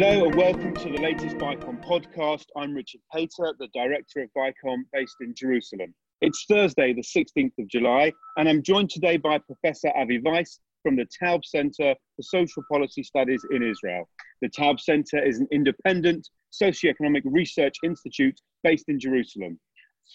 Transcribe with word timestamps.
Hello 0.00 0.26
and 0.26 0.34
welcome 0.36 0.72
to 0.74 0.92
the 0.92 1.00
latest 1.00 1.38
BICOM 1.38 1.84
podcast. 1.84 2.44
I'm 2.56 2.72
Richard 2.72 3.00
Pater, 3.12 3.52
the 3.58 3.66
director 3.74 4.22
of 4.22 4.30
BICOM 4.32 4.84
based 4.92 5.16
in 5.20 5.34
Jerusalem. 5.34 5.92
It's 6.20 6.44
Thursday, 6.48 6.92
the 6.92 7.02
16th 7.02 7.58
of 7.58 7.66
July, 7.66 8.12
and 8.36 8.48
I'm 8.48 8.62
joined 8.62 8.90
today 8.90 9.16
by 9.16 9.38
Professor 9.38 9.90
Avi 9.96 10.20
Weiss 10.20 10.60
from 10.84 10.94
the 10.94 11.04
Taub 11.20 11.44
Center 11.44 11.96
for 12.14 12.22
Social 12.22 12.62
Policy 12.70 13.02
Studies 13.02 13.44
in 13.50 13.64
Israel. 13.64 14.08
The 14.40 14.50
Taub 14.50 14.78
Center 14.78 15.20
is 15.20 15.40
an 15.40 15.48
independent 15.50 16.28
socioeconomic 16.52 17.22
research 17.24 17.74
institute 17.82 18.40
based 18.62 18.88
in 18.88 19.00
Jerusalem. 19.00 19.58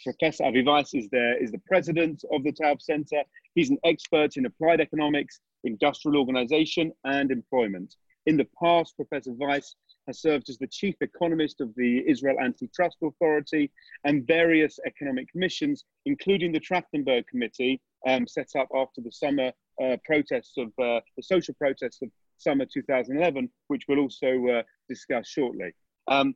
Professor 0.05 0.45
Avi 0.45 0.63
Weiss 0.63 0.93
is, 0.93 1.09
there, 1.11 1.43
is 1.43 1.51
the 1.51 1.61
president 1.67 2.23
of 2.31 2.41
the 2.45 2.53
Taub 2.53 2.81
Center. 2.81 3.21
He's 3.53 3.69
an 3.69 3.79
expert 3.83 4.37
in 4.37 4.45
applied 4.45 4.79
economics, 4.79 5.41
industrial 5.65 6.19
organization, 6.19 6.93
and 7.03 7.31
employment. 7.31 7.93
In 8.25 8.37
the 8.37 8.47
past, 8.61 8.95
Professor 8.95 9.33
Weiss 9.33 9.75
has 10.07 10.21
served 10.21 10.49
as 10.49 10.57
the 10.57 10.67
chief 10.67 10.95
economist 11.01 11.59
of 11.59 11.73
the 11.75 12.03
Israel 12.07 12.37
Antitrust 12.39 12.97
Authority 13.03 13.69
and 14.05 14.25
various 14.25 14.79
economic 14.85 15.27
missions, 15.35 15.83
including 16.05 16.51
the 16.51 16.59
Trachtenberg 16.59 17.27
Committee, 17.27 17.81
um, 18.07 18.25
set 18.27 18.49
up 18.57 18.69
after 18.73 19.01
the 19.01 19.11
summer 19.11 19.51
uh, 19.81 19.97
protests 20.05 20.57
of 20.57 20.67
uh, 20.79 21.01
the 21.17 21.23
social 21.23 21.53
protests 21.55 22.01
of 22.01 22.09
summer 22.37 22.65
2011, 22.65 23.49
which 23.67 23.83
we'll 23.87 23.99
also 23.99 24.47
uh, 24.47 24.63
discuss 24.87 25.27
shortly. 25.27 25.73
Um, 26.07 26.35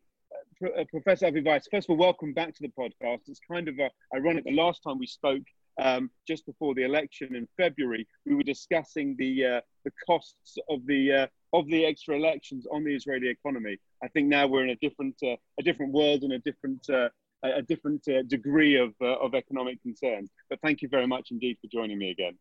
uh, 0.65 0.83
Professor 0.91 1.31
Weiss, 1.31 1.67
first 1.71 1.89
of 1.89 1.91
all, 1.91 1.97
welcome 1.97 2.33
back 2.33 2.53
to 2.55 2.61
the 2.61 2.71
podcast. 2.77 3.21
It's 3.27 3.39
kind 3.49 3.67
of 3.67 3.79
uh, 3.79 3.89
ironic. 4.13 4.43
The 4.43 4.51
last 4.51 4.81
time 4.83 4.97
we 4.99 5.07
spoke, 5.07 5.43
um, 5.79 6.09
just 6.27 6.45
before 6.45 6.73
the 6.73 6.83
election 6.83 7.35
in 7.35 7.47
February, 7.55 8.07
we 8.25 8.35
were 8.35 8.43
discussing 8.43 9.15
the 9.19 9.45
uh, 9.45 9.61
the 9.85 9.91
costs 10.05 10.57
of 10.69 10.85
the 10.87 11.11
uh, 11.11 11.27
of 11.53 11.67
the 11.67 11.85
extra 11.85 12.15
elections 12.15 12.65
on 12.71 12.83
the 12.83 12.93
Israeli 12.93 13.29
economy. 13.29 13.77
I 14.03 14.07
think 14.09 14.27
now 14.27 14.47
we're 14.47 14.63
in 14.63 14.71
a 14.71 14.75
different 14.77 15.15
uh, 15.23 15.35
a 15.59 15.63
different 15.63 15.93
world 15.93 16.23
and 16.23 16.33
a 16.33 16.39
different 16.39 16.89
uh, 16.89 17.09
a 17.43 17.61
different 17.61 18.03
degree 18.27 18.75
of 18.75 18.93
of 19.01 19.35
economic 19.35 19.81
concern. 19.81 20.27
But 20.49 20.59
thank 20.61 20.81
you 20.81 20.89
very 20.89 21.07
much 21.07 21.31
indeed 21.31 21.57
for 21.61 21.67
joining 21.67 21.97
me 21.97 22.11
again. 22.11 22.37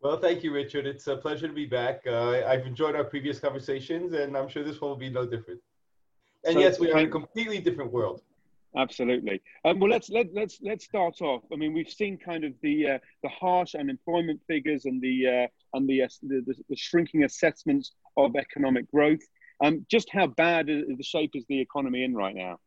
Well, 0.00 0.16
thank 0.16 0.44
you, 0.44 0.52
Richard. 0.52 0.86
It's 0.86 1.08
a 1.08 1.16
pleasure 1.16 1.48
to 1.48 1.54
be 1.54 1.66
back. 1.66 2.06
I've 2.06 2.66
enjoyed 2.66 2.94
our 2.94 3.04
previous 3.04 3.40
conversations, 3.40 4.12
and 4.12 4.36
I'm 4.36 4.48
sure 4.48 4.62
this 4.62 4.80
one 4.80 4.90
will 4.90 4.96
be 4.96 5.10
no 5.10 5.26
different. 5.26 5.60
And 6.44 6.54
so, 6.54 6.60
yes, 6.60 6.78
we 6.78 6.92
are 6.92 6.98
in 6.98 7.06
a 7.06 7.10
completely 7.10 7.58
different 7.58 7.92
world. 7.92 8.22
Absolutely. 8.76 9.40
Um, 9.64 9.80
well, 9.80 9.90
let's 9.90 10.10
let, 10.10 10.32
let's 10.34 10.58
let's 10.62 10.84
start 10.84 11.20
off. 11.22 11.42
I 11.52 11.56
mean, 11.56 11.72
we've 11.72 11.88
seen 11.88 12.18
kind 12.18 12.44
of 12.44 12.52
the 12.62 12.90
uh, 12.90 12.98
the 13.22 13.28
harsh 13.28 13.74
unemployment 13.74 14.40
figures 14.46 14.84
and 14.84 15.00
the 15.00 15.26
uh, 15.26 15.46
and 15.76 15.88
the, 15.88 16.02
uh, 16.02 16.08
the, 16.22 16.54
the 16.68 16.76
shrinking 16.76 17.24
assessments 17.24 17.92
of 18.18 18.36
economic 18.36 18.90
growth. 18.90 19.20
Um, 19.64 19.84
just 19.90 20.08
how 20.12 20.26
bad 20.26 20.66
the 20.66 21.02
shape 21.02 21.32
is 21.34 21.44
the 21.48 21.60
economy 21.60 22.04
in 22.04 22.14
right 22.14 22.34
now? 22.34 22.58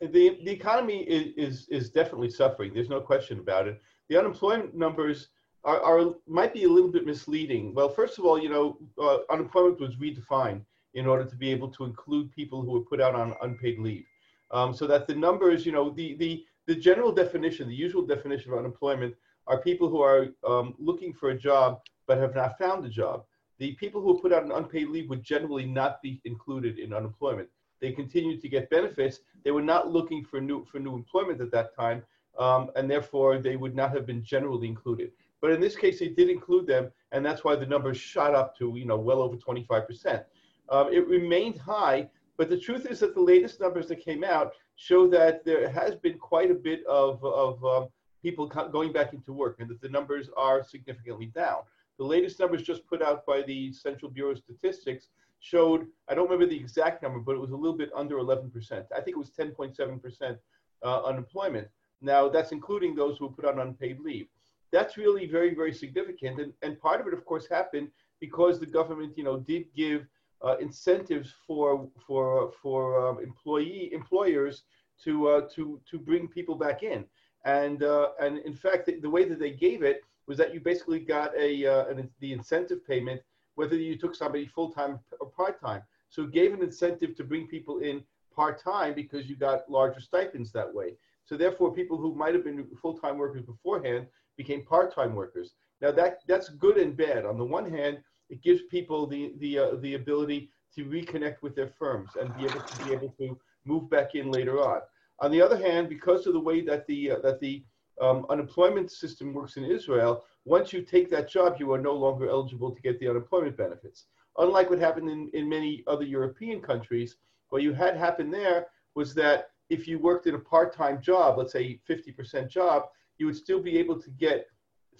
The 0.00 0.38
the 0.44 0.50
economy 0.50 1.02
is, 1.02 1.32
is 1.36 1.68
is 1.68 1.90
definitely 1.90 2.30
suffering. 2.30 2.74
There's 2.74 2.88
no 2.88 3.00
question 3.00 3.38
about 3.38 3.68
it. 3.68 3.80
The 4.08 4.18
unemployment 4.18 4.74
numbers 4.74 5.28
are, 5.62 5.80
are 5.80 6.14
might 6.26 6.52
be 6.52 6.64
a 6.64 6.68
little 6.68 6.90
bit 6.90 7.06
misleading. 7.06 7.74
Well, 7.74 7.88
first 7.88 8.18
of 8.18 8.24
all, 8.24 8.38
you 8.40 8.48
know, 8.48 8.78
uh, 9.00 9.18
unemployment 9.32 9.80
was 9.80 9.96
redefined 9.96 10.62
in 10.94 11.06
order 11.06 11.24
to 11.24 11.36
be 11.36 11.50
able 11.50 11.68
to 11.68 11.84
include 11.84 12.30
people 12.32 12.62
who 12.62 12.72
were 12.72 12.80
put 12.80 13.00
out 13.00 13.14
on 13.14 13.34
unpaid 13.42 13.78
leave. 13.78 14.04
Um, 14.50 14.72
so 14.72 14.86
that 14.86 15.06
the 15.06 15.14
numbers, 15.14 15.66
you 15.66 15.72
know, 15.72 15.90
the, 15.90 16.14
the, 16.16 16.44
the 16.66 16.74
general 16.74 17.10
definition, 17.10 17.68
the 17.68 17.74
usual 17.74 18.06
definition 18.06 18.52
of 18.52 18.58
unemployment 18.58 19.14
are 19.46 19.60
people 19.60 19.88
who 19.88 20.00
are 20.00 20.28
um, 20.46 20.74
looking 20.78 21.12
for 21.12 21.30
a 21.30 21.38
job 21.38 21.80
but 22.06 22.18
have 22.18 22.34
not 22.34 22.58
found 22.58 22.84
a 22.84 22.88
job. 22.88 23.24
The 23.58 23.72
people 23.72 24.00
who 24.00 24.20
put 24.20 24.32
out 24.32 24.44
an 24.44 24.52
unpaid 24.52 24.88
leave 24.88 25.08
would 25.10 25.22
generally 25.22 25.64
not 25.64 26.02
be 26.02 26.20
included 26.24 26.78
in 26.78 26.92
unemployment. 26.92 27.48
They 27.80 27.92
continued 27.92 28.40
to 28.40 28.48
get 28.48 28.70
benefits. 28.70 29.20
They 29.44 29.50
were 29.50 29.62
not 29.62 29.92
looking 29.92 30.24
for 30.24 30.40
new, 30.40 30.64
for 30.64 30.78
new 30.78 30.94
employment 30.94 31.40
at 31.40 31.50
that 31.52 31.74
time, 31.74 32.02
um, 32.38 32.70
and 32.76 32.90
therefore 32.90 33.38
they 33.38 33.56
would 33.56 33.74
not 33.74 33.92
have 33.92 34.06
been 34.06 34.24
generally 34.24 34.68
included. 34.68 35.12
But 35.40 35.52
in 35.52 35.60
this 35.60 35.76
case, 35.76 35.98
they 35.98 36.08
did 36.08 36.30
include 36.30 36.66
them, 36.66 36.90
and 37.12 37.24
that's 37.24 37.44
why 37.44 37.54
the 37.54 37.66
numbers 37.66 37.98
shot 37.98 38.34
up 38.34 38.56
to 38.58 38.74
you 38.76 38.86
know 38.86 38.96
well 38.96 39.20
over 39.20 39.36
25%. 39.36 40.24
Um, 40.70 40.92
it 40.92 41.06
remained 41.06 41.58
high, 41.58 42.08
but 42.36 42.48
the 42.48 42.58
truth 42.58 42.86
is 42.86 43.00
that 43.00 43.14
the 43.14 43.20
latest 43.20 43.60
numbers 43.60 43.86
that 43.88 44.02
came 44.02 44.24
out 44.24 44.54
show 44.76 45.06
that 45.08 45.44
there 45.44 45.68
has 45.68 45.94
been 45.94 46.18
quite 46.18 46.50
a 46.50 46.54
bit 46.54 46.84
of, 46.86 47.22
of 47.24 47.64
um, 47.64 47.88
people 48.22 48.46
going 48.46 48.92
back 48.92 49.12
into 49.12 49.32
work 49.32 49.56
and 49.60 49.68
that 49.68 49.80
the 49.80 49.88
numbers 49.88 50.30
are 50.36 50.64
significantly 50.64 51.26
down. 51.26 51.58
The 51.98 52.04
latest 52.04 52.40
numbers 52.40 52.62
just 52.62 52.86
put 52.86 53.02
out 53.02 53.24
by 53.26 53.42
the 53.42 53.72
Central 53.72 54.10
Bureau 54.10 54.32
of 54.32 54.38
Statistics 54.38 55.08
showed, 55.40 55.86
I 56.08 56.14
don't 56.14 56.30
remember 56.30 56.46
the 56.46 56.58
exact 56.58 57.02
number, 57.02 57.20
but 57.20 57.34
it 57.34 57.40
was 57.40 57.50
a 57.50 57.56
little 57.56 57.76
bit 57.76 57.90
under 57.94 58.16
11%. 58.16 58.50
I 58.72 59.00
think 59.00 59.16
it 59.16 59.18
was 59.18 59.30
10.7% 59.30 60.38
uh, 60.82 61.02
unemployment. 61.04 61.68
Now, 62.00 62.28
that's 62.28 62.52
including 62.52 62.94
those 62.94 63.18
who 63.18 63.30
put 63.30 63.44
on 63.44 63.60
unpaid 63.60 64.00
leave. 64.00 64.26
That's 64.72 64.96
really 64.96 65.26
very, 65.26 65.54
very 65.54 65.72
significant. 65.72 66.40
And, 66.40 66.52
and 66.62 66.80
part 66.80 67.00
of 67.00 67.06
it, 67.06 67.14
of 67.14 67.24
course, 67.24 67.46
happened 67.48 67.88
because 68.20 68.58
the 68.58 68.66
government, 68.66 69.16
you 69.16 69.24
know, 69.24 69.38
did 69.38 69.66
give 69.74 70.06
uh, 70.44 70.56
incentives 70.60 71.32
for 71.46 71.88
for 72.06 72.52
for 72.60 73.08
um, 73.08 73.18
employee 73.22 73.90
employers 73.92 74.64
to 75.02 75.28
uh, 75.28 75.40
to 75.54 75.80
to 75.90 75.98
bring 75.98 76.28
people 76.28 76.54
back 76.54 76.82
in. 76.82 77.04
And 77.44 77.82
uh, 77.82 78.08
and 78.20 78.38
in 78.38 78.54
fact, 78.54 78.86
the, 78.86 79.00
the, 79.00 79.10
way 79.10 79.24
that 79.24 79.38
they 79.38 79.52
gave 79.52 79.82
it 79.82 80.02
was 80.26 80.38
that 80.38 80.54
you 80.54 80.60
basically 80.60 81.00
got 81.00 81.36
a 81.36 81.66
uh, 81.66 81.86
an, 81.86 82.10
the 82.20 82.32
incentive 82.32 82.86
payment 82.86 83.20
whether 83.54 83.76
you 83.76 83.96
took 83.96 84.14
somebody 84.14 84.46
full 84.46 84.70
time 84.70 84.98
or 85.20 85.28
part 85.30 85.60
time. 85.60 85.82
So 86.08 86.22
it 86.22 86.32
gave 86.32 86.52
an 86.52 86.62
incentive 86.62 87.14
to 87.16 87.24
bring 87.24 87.46
people 87.46 87.78
in 87.78 88.02
part 88.34 88.62
time 88.62 88.94
because 88.94 89.28
you 89.28 89.36
got 89.36 89.70
larger 89.70 90.00
stipends 90.00 90.52
that 90.52 90.72
way. 90.72 90.94
So 91.24 91.36
therefore, 91.36 91.72
people 91.72 91.96
who 91.96 92.14
might 92.14 92.34
have 92.34 92.44
been 92.44 92.66
full 92.80 92.98
time 92.98 93.18
workers 93.18 93.42
beforehand 93.42 94.06
became 94.36 94.64
part 94.64 94.94
time 94.94 95.14
workers. 95.14 95.54
Now 95.80 95.90
that 95.92 96.18
that's 96.26 96.48
good 96.50 96.76
and 96.76 96.96
bad. 96.96 97.24
On 97.24 97.38
the 97.38 97.44
one 97.44 97.70
hand, 97.70 97.98
it 98.28 98.42
gives 98.42 98.62
people 98.70 99.06
the 99.06 99.34
the 99.38 99.58
uh, 99.58 99.76
the 99.80 99.94
ability 99.94 100.50
to 100.74 100.84
reconnect 100.84 101.36
with 101.42 101.54
their 101.54 101.72
firms 101.78 102.16
and 102.20 102.34
be 102.34 102.44
able 102.44 102.60
to 102.62 102.74
be 102.74 102.92
able 102.92 103.10
to 103.18 103.38
move 103.64 103.88
back 103.88 104.14
in 104.14 104.30
later 104.30 104.60
on. 104.60 104.80
On 105.20 105.30
the 105.30 105.40
other 105.40 105.56
hand, 105.56 105.88
because 105.88 106.26
of 106.26 106.32
the 106.32 106.40
way 106.40 106.60
that 106.62 106.86
the 106.86 107.12
uh, 107.12 107.18
that 107.20 107.40
the 107.40 107.64
um, 108.00 108.26
unemployment 108.28 108.90
system 108.90 109.32
works 109.32 109.56
in 109.56 109.64
Israel, 109.64 110.24
once 110.44 110.72
you 110.72 110.82
take 110.82 111.10
that 111.10 111.28
job, 111.28 111.56
you 111.58 111.72
are 111.72 111.80
no 111.80 111.94
longer 111.94 112.28
eligible 112.28 112.74
to 112.74 112.82
get 112.82 112.98
the 112.98 113.08
unemployment 113.08 113.56
benefits. 113.56 114.06
Unlike 114.38 114.70
what 114.70 114.78
happened 114.78 115.08
in, 115.08 115.30
in 115.32 115.48
many 115.48 115.84
other 115.86 116.04
European 116.04 116.60
countries, 116.60 117.16
what 117.50 117.62
you 117.62 117.72
had 117.72 117.96
happen 117.96 118.30
there 118.30 118.66
was 118.94 119.14
that 119.14 119.50
if 119.70 119.86
you 119.86 119.98
worked 119.98 120.26
in 120.26 120.34
a 120.34 120.38
part-time 120.38 121.00
job, 121.00 121.38
let's 121.38 121.52
say 121.52 121.80
50% 121.88 122.48
job, 122.48 122.84
you 123.18 123.26
would 123.26 123.36
still 123.36 123.62
be 123.62 123.78
able 123.78 124.00
to 124.00 124.10
get 124.10 124.46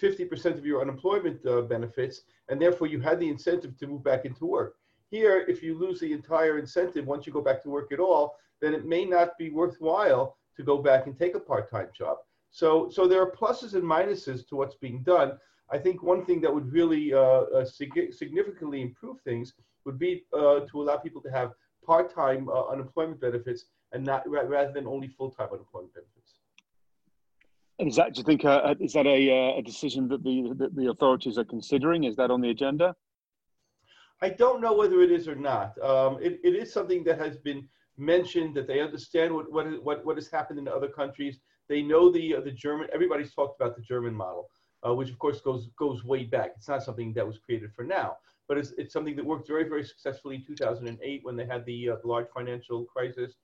50% 0.00 0.58
of 0.58 0.66
your 0.66 0.80
unemployment 0.80 1.44
uh, 1.46 1.62
benefits, 1.62 2.22
and 2.48 2.60
therefore 2.60 2.86
you 2.86 3.00
had 3.00 3.20
the 3.20 3.28
incentive 3.28 3.76
to 3.78 3.86
move 3.86 4.02
back 4.02 4.24
into 4.24 4.46
work. 4.46 4.76
Here, 5.10 5.44
if 5.48 5.62
you 5.62 5.78
lose 5.78 6.00
the 6.00 6.12
entire 6.12 6.58
incentive 6.58 7.06
once 7.06 7.26
you 7.26 7.32
go 7.32 7.40
back 7.40 7.62
to 7.62 7.70
work 7.70 7.92
at 7.92 8.00
all, 8.00 8.36
then 8.60 8.74
it 8.74 8.86
may 8.86 9.04
not 9.04 9.36
be 9.38 9.50
worthwhile 9.50 10.36
to 10.56 10.62
go 10.62 10.78
back 10.78 11.06
and 11.06 11.16
take 11.16 11.34
a 11.34 11.40
part-time 11.40 11.88
job. 11.96 12.18
So, 12.54 12.88
so 12.88 13.08
there 13.08 13.20
are 13.20 13.32
pluses 13.32 13.74
and 13.74 13.82
minuses 13.82 14.46
to 14.48 14.54
what's 14.54 14.76
being 14.76 15.02
done. 15.02 15.32
I 15.72 15.78
think 15.78 16.04
one 16.04 16.24
thing 16.24 16.40
that 16.42 16.54
would 16.54 16.70
really 16.70 17.12
uh, 17.12 17.18
uh, 17.18 17.64
sig 17.64 18.14
significantly 18.14 18.80
improve 18.80 19.20
things 19.22 19.54
would 19.84 19.98
be 19.98 20.24
uh, 20.32 20.60
to 20.70 20.80
allow 20.80 20.96
people 20.98 21.20
to 21.22 21.30
have 21.32 21.50
part-time 21.84 22.48
uh, 22.48 22.68
unemployment 22.68 23.20
benefits 23.20 23.64
and 23.90 24.04
not 24.04 24.22
rather 24.28 24.72
than 24.72 24.86
only 24.86 25.08
full-time 25.08 25.48
unemployment 25.52 25.92
benefits. 25.94 26.34
Is 27.80 27.96
that, 27.96 28.14
do 28.14 28.18
you 28.20 28.24
think, 28.24 28.44
uh, 28.44 28.60
uh, 28.68 28.74
is 28.78 28.92
that 28.92 29.08
a, 29.08 29.18
uh, 29.30 29.58
a 29.58 29.62
decision 29.62 30.06
that 30.10 30.22
the, 30.22 30.52
that 30.54 30.76
the 30.76 30.90
authorities 30.90 31.38
are 31.38 31.44
considering? 31.44 32.04
Is 32.04 32.14
that 32.14 32.30
on 32.30 32.40
the 32.40 32.50
agenda? 32.50 32.94
I 34.22 34.28
don't 34.28 34.60
know 34.60 34.74
whether 34.74 35.00
it 35.00 35.10
is 35.10 35.26
or 35.26 35.34
not. 35.34 35.76
Um, 35.82 36.18
it, 36.22 36.38
it 36.44 36.54
is 36.54 36.72
something 36.72 37.02
that 37.02 37.18
has 37.18 37.36
been 37.36 37.66
mentioned 37.98 38.54
that 38.54 38.68
they 38.68 38.80
understand 38.80 39.34
what, 39.34 39.50
what, 39.50 39.82
what, 39.82 40.06
what 40.06 40.16
has 40.16 40.28
happened 40.28 40.60
in 40.60 40.68
other 40.68 40.88
countries. 40.88 41.40
They 41.68 41.82
know 41.82 42.10
the, 42.10 42.36
uh, 42.36 42.40
the 42.40 42.50
German, 42.50 42.88
everybody's 42.92 43.32
talked 43.32 43.60
about 43.60 43.76
the 43.76 43.82
German 43.82 44.14
model, 44.14 44.50
uh, 44.86 44.94
which 44.94 45.10
of 45.10 45.18
course 45.18 45.40
goes, 45.40 45.68
goes 45.78 46.04
way 46.04 46.24
back. 46.24 46.52
It's 46.56 46.68
not 46.68 46.82
something 46.82 47.12
that 47.14 47.26
was 47.26 47.38
created 47.38 47.72
for 47.74 47.84
now, 47.84 48.16
but 48.48 48.58
it's, 48.58 48.72
it's 48.76 48.92
something 48.92 49.16
that 49.16 49.24
worked 49.24 49.48
very, 49.48 49.68
very 49.68 49.84
successfully 49.84 50.36
in 50.36 50.44
2008 50.44 51.20
when 51.24 51.36
they 51.36 51.46
had 51.46 51.64
the, 51.64 51.90
uh, 51.90 51.96
large 52.04 52.26
financial 52.34 52.84
crisis. 52.84 53.34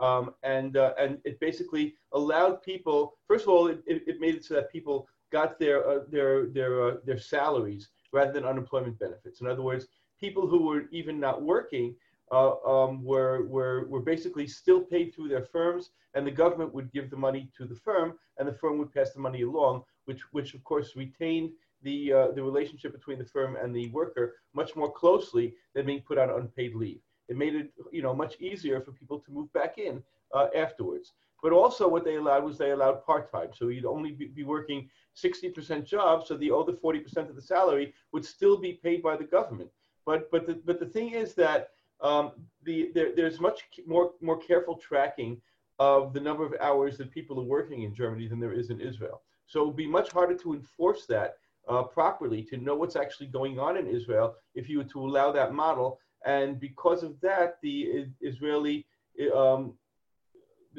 Um, 0.00 0.34
and, 0.42 0.76
uh, 0.76 0.94
and 0.98 1.18
it 1.24 1.40
basically 1.40 1.94
allowed 2.12 2.62
people, 2.62 3.14
first 3.26 3.44
of 3.44 3.48
all, 3.50 3.66
it, 3.66 3.82
it 3.86 4.20
made 4.20 4.36
it 4.36 4.44
so 4.44 4.54
that 4.54 4.70
people 4.70 5.08
got 5.32 5.58
their, 5.58 5.88
uh, 5.88 6.00
their, 6.08 6.46
their, 6.46 6.88
uh, 6.88 6.94
their 7.04 7.18
salaries 7.18 7.88
rather 8.12 8.32
than 8.32 8.44
unemployment 8.44 8.98
benefits. 8.98 9.40
In 9.40 9.46
other 9.46 9.62
words, 9.62 9.86
people 10.18 10.46
who 10.46 10.66
were 10.66 10.84
even 10.90 11.20
not 11.20 11.42
working 11.42 11.94
uh, 12.30 12.56
um, 12.64 13.04
were, 13.04 13.44
were, 13.46 13.86
were 13.88 14.00
basically 14.00 14.46
still 14.46 14.80
paid 14.80 15.14
through 15.14 15.28
their 15.28 15.44
firms, 15.44 15.90
and 16.14 16.26
the 16.26 16.30
government 16.30 16.74
would 16.74 16.92
give 16.92 17.10
the 17.10 17.16
money 17.16 17.50
to 17.56 17.64
the 17.64 17.74
firm, 17.74 18.18
and 18.38 18.48
the 18.48 18.52
firm 18.52 18.78
would 18.78 18.92
pass 18.92 19.12
the 19.12 19.20
money 19.20 19.42
along, 19.42 19.82
which, 20.06 20.22
which 20.32 20.54
of 20.54 20.64
course 20.64 20.96
retained 20.96 21.50
the, 21.82 22.12
uh, 22.12 22.28
the 22.32 22.42
relationship 22.42 22.92
between 22.92 23.18
the 23.18 23.24
firm 23.24 23.56
and 23.56 23.74
the 23.74 23.88
worker 23.90 24.36
much 24.54 24.74
more 24.74 24.90
closely 24.90 25.54
than 25.74 25.86
being 25.86 26.02
put 26.02 26.18
on 26.18 26.30
unpaid 26.30 26.74
leave. 26.74 27.00
It 27.28 27.36
made 27.36 27.54
it, 27.54 27.72
you 27.92 28.02
know, 28.02 28.14
much 28.14 28.40
easier 28.40 28.80
for 28.80 28.92
people 28.92 29.20
to 29.20 29.30
move 29.30 29.52
back 29.52 29.78
in 29.78 30.02
uh, 30.34 30.48
afterwards. 30.56 31.12
But 31.42 31.52
also 31.52 31.86
what 31.86 32.04
they 32.04 32.16
allowed 32.16 32.44
was 32.44 32.58
they 32.58 32.72
allowed 32.72 33.04
part-time. 33.04 33.50
So 33.54 33.68
you'd 33.68 33.84
only 33.84 34.12
be, 34.12 34.26
be 34.26 34.42
working 34.44 34.88
60% 35.16 35.84
jobs, 35.84 36.28
so 36.28 36.36
the 36.36 36.50
other 36.54 36.72
40% 36.72 37.28
of 37.28 37.36
the 37.36 37.42
salary 37.42 37.94
would 38.12 38.24
still 38.24 38.56
be 38.56 38.72
paid 38.72 39.02
by 39.02 39.16
the 39.16 39.24
government. 39.24 39.70
But, 40.04 40.30
but, 40.30 40.46
the, 40.46 40.54
but 40.64 40.80
the 40.80 40.86
thing 40.86 41.10
is 41.10 41.34
that 41.34 41.70
um, 42.00 42.32
the, 42.64 42.90
there, 42.94 43.14
there's 43.14 43.40
much 43.40 43.62
more, 43.86 44.12
more 44.20 44.38
careful 44.38 44.76
tracking 44.76 45.40
of 45.78 46.12
the 46.12 46.20
number 46.20 46.44
of 46.44 46.54
hours 46.60 46.98
that 46.98 47.10
people 47.10 47.38
are 47.38 47.44
working 47.44 47.82
in 47.82 47.94
Germany 47.94 48.26
than 48.28 48.40
there 48.40 48.52
is 48.52 48.70
in 48.70 48.80
Israel. 48.80 49.22
So 49.46 49.62
it 49.62 49.66
would 49.66 49.76
be 49.76 49.86
much 49.86 50.10
harder 50.10 50.36
to 50.36 50.54
enforce 50.54 51.06
that 51.06 51.36
uh, 51.68 51.82
properly, 51.82 52.42
to 52.44 52.56
know 52.56 52.74
what's 52.74 52.96
actually 52.96 53.26
going 53.26 53.58
on 53.58 53.76
in 53.76 53.86
Israel 53.86 54.36
if 54.54 54.68
you 54.68 54.78
were 54.78 54.84
to 54.84 55.00
allow 55.00 55.30
that 55.32 55.52
model. 55.52 55.98
And 56.24 56.58
because 56.58 57.02
of 57.02 57.20
that, 57.20 57.58
the 57.62 58.06
Israeli, 58.20 58.86
um, 59.34 59.74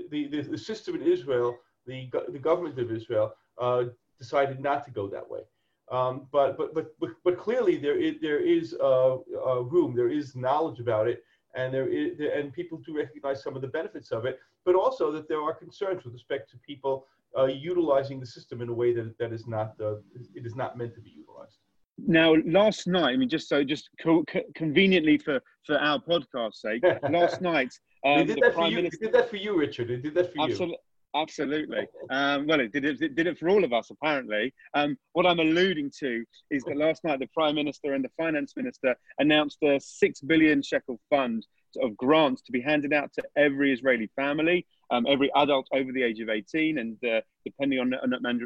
the, 0.10 0.28
the, 0.28 0.42
the, 0.42 0.58
system 0.58 0.96
in 0.96 1.04
Israel, 1.04 1.58
the, 1.86 2.10
the 2.30 2.40
government 2.40 2.78
of 2.80 2.92
Israel, 2.92 3.34
uh, 3.58 3.86
decided 4.18 4.60
not 4.60 4.84
to 4.86 4.92
go 4.92 5.08
that 5.08 5.28
way. 5.30 5.42
Um, 5.92 6.28
but, 6.32 6.56
but, 6.58 6.74
but, 6.76 7.10
but, 7.24 7.38
clearly 7.38 7.78
there 7.78 7.98
is, 7.98 8.16
there 8.22 8.40
is 8.40 8.76
uh, 8.80 9.16
uh, 9.16 9.62
room, 9.62 9.96
there 9.96 10.10
is 10.10 10.36
knowledge 10.36 10.80
about 10.80 11.08
it, 11.08 11.24
and, 11.56 11.74
there 11.74 11.88
is, 11.88 12.20
and 12.20 12.54
people 12.54 12.78
do 12.86 12.96
recognize 12.96 13.42
some 13.42 13.56
of 13.56 13.64
the 13.64 13.68
benefits 13.68 14.12
of 14.12 14.26
it, 14.26 14.40
but 14.66 14.76
also 14.76 15.12
that 15.12 15.28
there 15.28 15.42
are 15.42 15.54
concerns 15.54 16.04
with 16.04 16.14
respect 16.14 16.50
to 16.52 16.58
people 16.58 17.08
uh, 17.36 17.46
utilizing 17.46 18.20
the 18.20 18.26
system 18.26 18.62
in 18.62 18.70
a 18.70 18.74
way 18.74 18.94
that, 18.94 19.18
that 19.18 19.34
is 19.34 19.48
not, 19.48 19.74
uh, 19.82 19.96
it 20.36 20.46
is 20.46 20.56
not 20.56 20.78
meant 20.78 20.94
to 20.94 21.02
be 21.02 21.10
utilized. 21.10 21.58
Now, 21.98 22.36
last 22.46 22.88
night, 22.88 23.14
I 23.14 23.18
mean, 23.18 23.30
just 23.30 23.50
so, 23.50 23.64
just 23.64 23.90
co- 24.02 24.24
co- 24.26 24.44
conveniently 24.56 25.18
for, 25.18 25.42
for 25.66 25.78
our 25.80 26.00
podcast 26.00 26.54
sake, 26.56 26.84
last 27.10 27.42
night, 27.42 27.74
um, 28.06 28.20
they, 28.20 28.26
did 28.26 28.38
the 28.38 28.42
that 28.42 28.54
Prime 28.54 28.66
for 28.66 28.70
you. 28.70 28.76
Minister, 28.78 28.98
they 29.02 29.08
did 29.08 29.16
that 29.16 29.30
for 29.30 29.36
you, 29.38 29.58
Richard. 29.58 29.88
They 29.90 29.98
did 29.98 30.14
that 30.14 30.34
for 30.34 30.48
you. 30.48 30.78
Absolutely. 31.16 31.88
Um, 32.12 32.48
well, 32.48 32.60
it 32.60 32.72
did, 32.72 32.86
it, 32.86 33.00
it 33.04 33.16
did 33.16 33.28
it 33.28 33.38
for 33.38 33.50
all 33.50 33.64
of 33.64 33.72
us, 33.72 33.92
apparently. 33.92 34.52
Um, 34.74 34.98
what 35.14 35.28
I'm 35.28 35.40
alluding 35.40 35.92
to 36.00 36.26
is 36.50 36.64
that 36.64 36.76
last 36.76 37.04
night 37.04 37.20
the 37.20 37.28
Prime 37.36 37.54
Minister 37.54 37.94
and 37.94 38.04
the 38.04 38.10
Finance 38.18 38.54
Minister 38.58 38.96
announced 39.20 39.60
a 39.62 39.80
six 39.80 40.22
billion 40.22 40.64
shekel 40.64 41.00
fund 41.12 41.46
of 41.84 41.96
grants 41.96 42.42
to 42.44 42.52
be 42.52 42.62
handed 42.62 42.94
out 42.94 43.14
to 43.14 43.24
every 43.38 43.72
Israeli 43.72 44.10
family, 44.16 44.66
um, 44.90 45.06
every 45.08 45.32
adult 45.36 45.68
over 45.72 45.92
the 45.92 46.02
age 46.02 46.20
of 46.20 46.30
18. 46.30 46.80
And 46.80 46.98
uh, 47.06 47.22
depending 47.46 47.80
on, 47.80 47.94
on, 47.94 48.42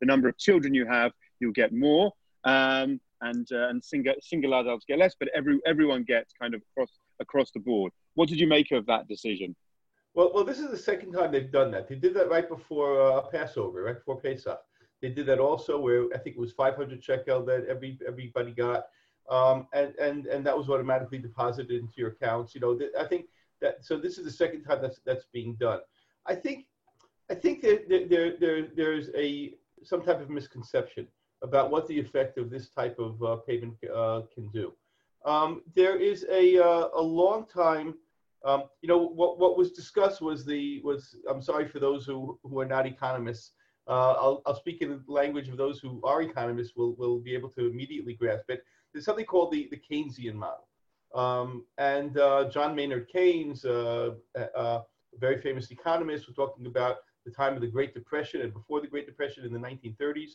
the 0.00 0.06
number 0.06 0.28
of 0.28 0.38
children 0.38 0.74
you 0.74 0.86
have, 0.86 1.10
you'll 1.40 1.50
get 1.50 1.72
more. 1.72 2.12
Um, 2.44 3.00
and 3.20 3.48
uh, 3.50 3.68
and 3.68 3.82
single, 3.82 4.14
single 4.20 4.54
adults 4.54 4.84
get 4.86 5.00
less, 5.00 5.16
but 5.18 5.28
every, 5.34 5.58
everyone 5.66 6.04
gets 6.04 6.32
kind 6.40 6.54
of 6.54 6.62
across, 6.70 6.90
across 7.18 7.50
the 7.50 7.58
board. 7.58 7.92
What 8.14 8.28
did 8.28 8.38
you 8.38 8.46
make 8.46 8.70
of 8.70 8.86
that 8.86 9.08
decision? 9.08 9.56
Well, 10.18 10.32
well, 10.34 10.42
this 10.42 10.58
is 10.58 10.68
the 10.68 10.76
second 10.76 11.12
time 11.12 11.30
they've 11.30 11.52
done 11.52 11.70
that. 11.70 11.86
They 11.86 11.94
did 11.94 12.12
that 12.14 12.28
right 12.28 12.48
before 12.48 13.00
uh, 13.00 13.20
Passover, 13.28 13.84
right 13.84 13.94
before 13.94 14.20
Pesach. 14.20 14.58
They 15.00 15.10
did 15.10 15.26
that 15.26 15.38
also, 15.38 15.78
where 15.78 16.06
I 16.12 16.18
think 16.18 16.34
it 16.34 16.40
was 16.40 16.50
500 16.50 17.04
shekel 17.04 17.44
that 17.44 17.66
every 17.66 18.00
everybody 18.04 18.50
got, 18.50 18.86
um, 19.30 19.68
and 19.72 19.94
and 19.94 20.26
and 20.26 20.44
that 20.44 20.58
was 20.58 20.68
automatically 20.68 21.18
deposited 21.18 21.70
into 21.70 21.92
your 21.98 22.08
accounts. 22.08 22.52
You 22.52 22.60
know, 22.60 22.76
th- 22.76 22.90
I 22.98 23.04
think 23.04 23.26
that 23.60 23.84
so 23.84 23.96
this 23.96 24.18
is 24.18 24.24
the 24.24 24.32
second 24.32 24.64
time 24.64 24.82
that's 24.82 24.98
that's 25.06 25.26
being 25.32 25.54
done. 25.54 25.78
I 26.26 26.34
think 26.34 26.66
I 27.30 27.36
think 27.36 27.62
there, 27.62 27.78
there, 27.88 28.36
there 28.40 28.66
there's 28.74 29.10
a 29.14 29.54
some 29.84 30.02
type 30.02 30.20
of 30.20 30.30
misconception 30.30 31.06
about 31.42 31.70
what 31.70 31.86
the 31.86 31.96
effect 31.96 32.38
of 32.38 32.50
this 32.50 32.70
type 32.70 32.98
of 32.98 33.22
uh, 33.22 33.36
payment 33.46 33.74
uh, 33.94 34.22
can 34.34 34.48
do. 34.48 34.72
Um, 35.24 35.62
there 35.76 35.96
is 35.96 36.26
a 36.28 36.58
uh, 36.58 36.88
a 36.92 37.00
long 37.00 37.46
time 37.46 37.94
um, 38.44 38.64
you 38.82 38.88
know, 38.88 38.98
what, 38.98 39.38
what 39.38 39.56
was 39.56 39.72
discussed 39.72 40.20
was 40.20 40.44
the, 40.44 40.80
was, 40.82 41.16
I'm 41.28 41.42
sorry 41.42 41.68
for 41.68 41.80
those 41.80 42.06
who, 42.06 42.38
who 42.42 42.60
are 42.60 42.66
not 42.66 42.86
economists. 42.86 43.52
Uh, 43.88 44.12
I'll, 44.12 44.42
I'll 44.46 44.54
speak 44.54 44.82
in 44.82 44.90
the 44.90 45.02
language 45.12 45.48
of 45.48 45.56
those 45.56 45.80
who 45.80 46.00
are 46.04 46.22
economists 46.22 46.74
will, 46.76 46.94
will 46.96 47.18
be 47.18 47.34
able 47.34 47.48
to 47.50 47.66
immediately 47.66 48.14
grasp 48.14 48.50
it. 48.50 48.62
There's 48.92 49.04
something 49.04 49.24
called 49.24 49.52
the, 49.52 49.68
the 49.70 49.78
Keynesian 49.78 50.34
model. 50.34 50.68
Um, 51.14 51.64
and 51.78 52.18
uh, 52.18 52.50
John 52.50 52.74
Maynard 52.74 53.08
Keynes, 53.08 53.64
uh, 53.64 54.10
uh 54.36 54.80
a 55.14 55.18
very 55.18 55.40
famous 55.40 55.70
economist, 55.70 56.26
was 56.26 56.36
talking 56.36 56.66
about 56.66 56.98
the 57.24 57.30
time 57.30 57.54
of 57.54 57.62
the 57.62 57.66
Great 57.66 57.94
Depression 57.94 58.42
and 58.42 58.52
before 58.52 58.80
the 58.80 58.86
Great 58.86 59.06
Depression 59.06 59.44
in 59.44 59.52
the 59.52 59.58
1930s. 59.58 60.32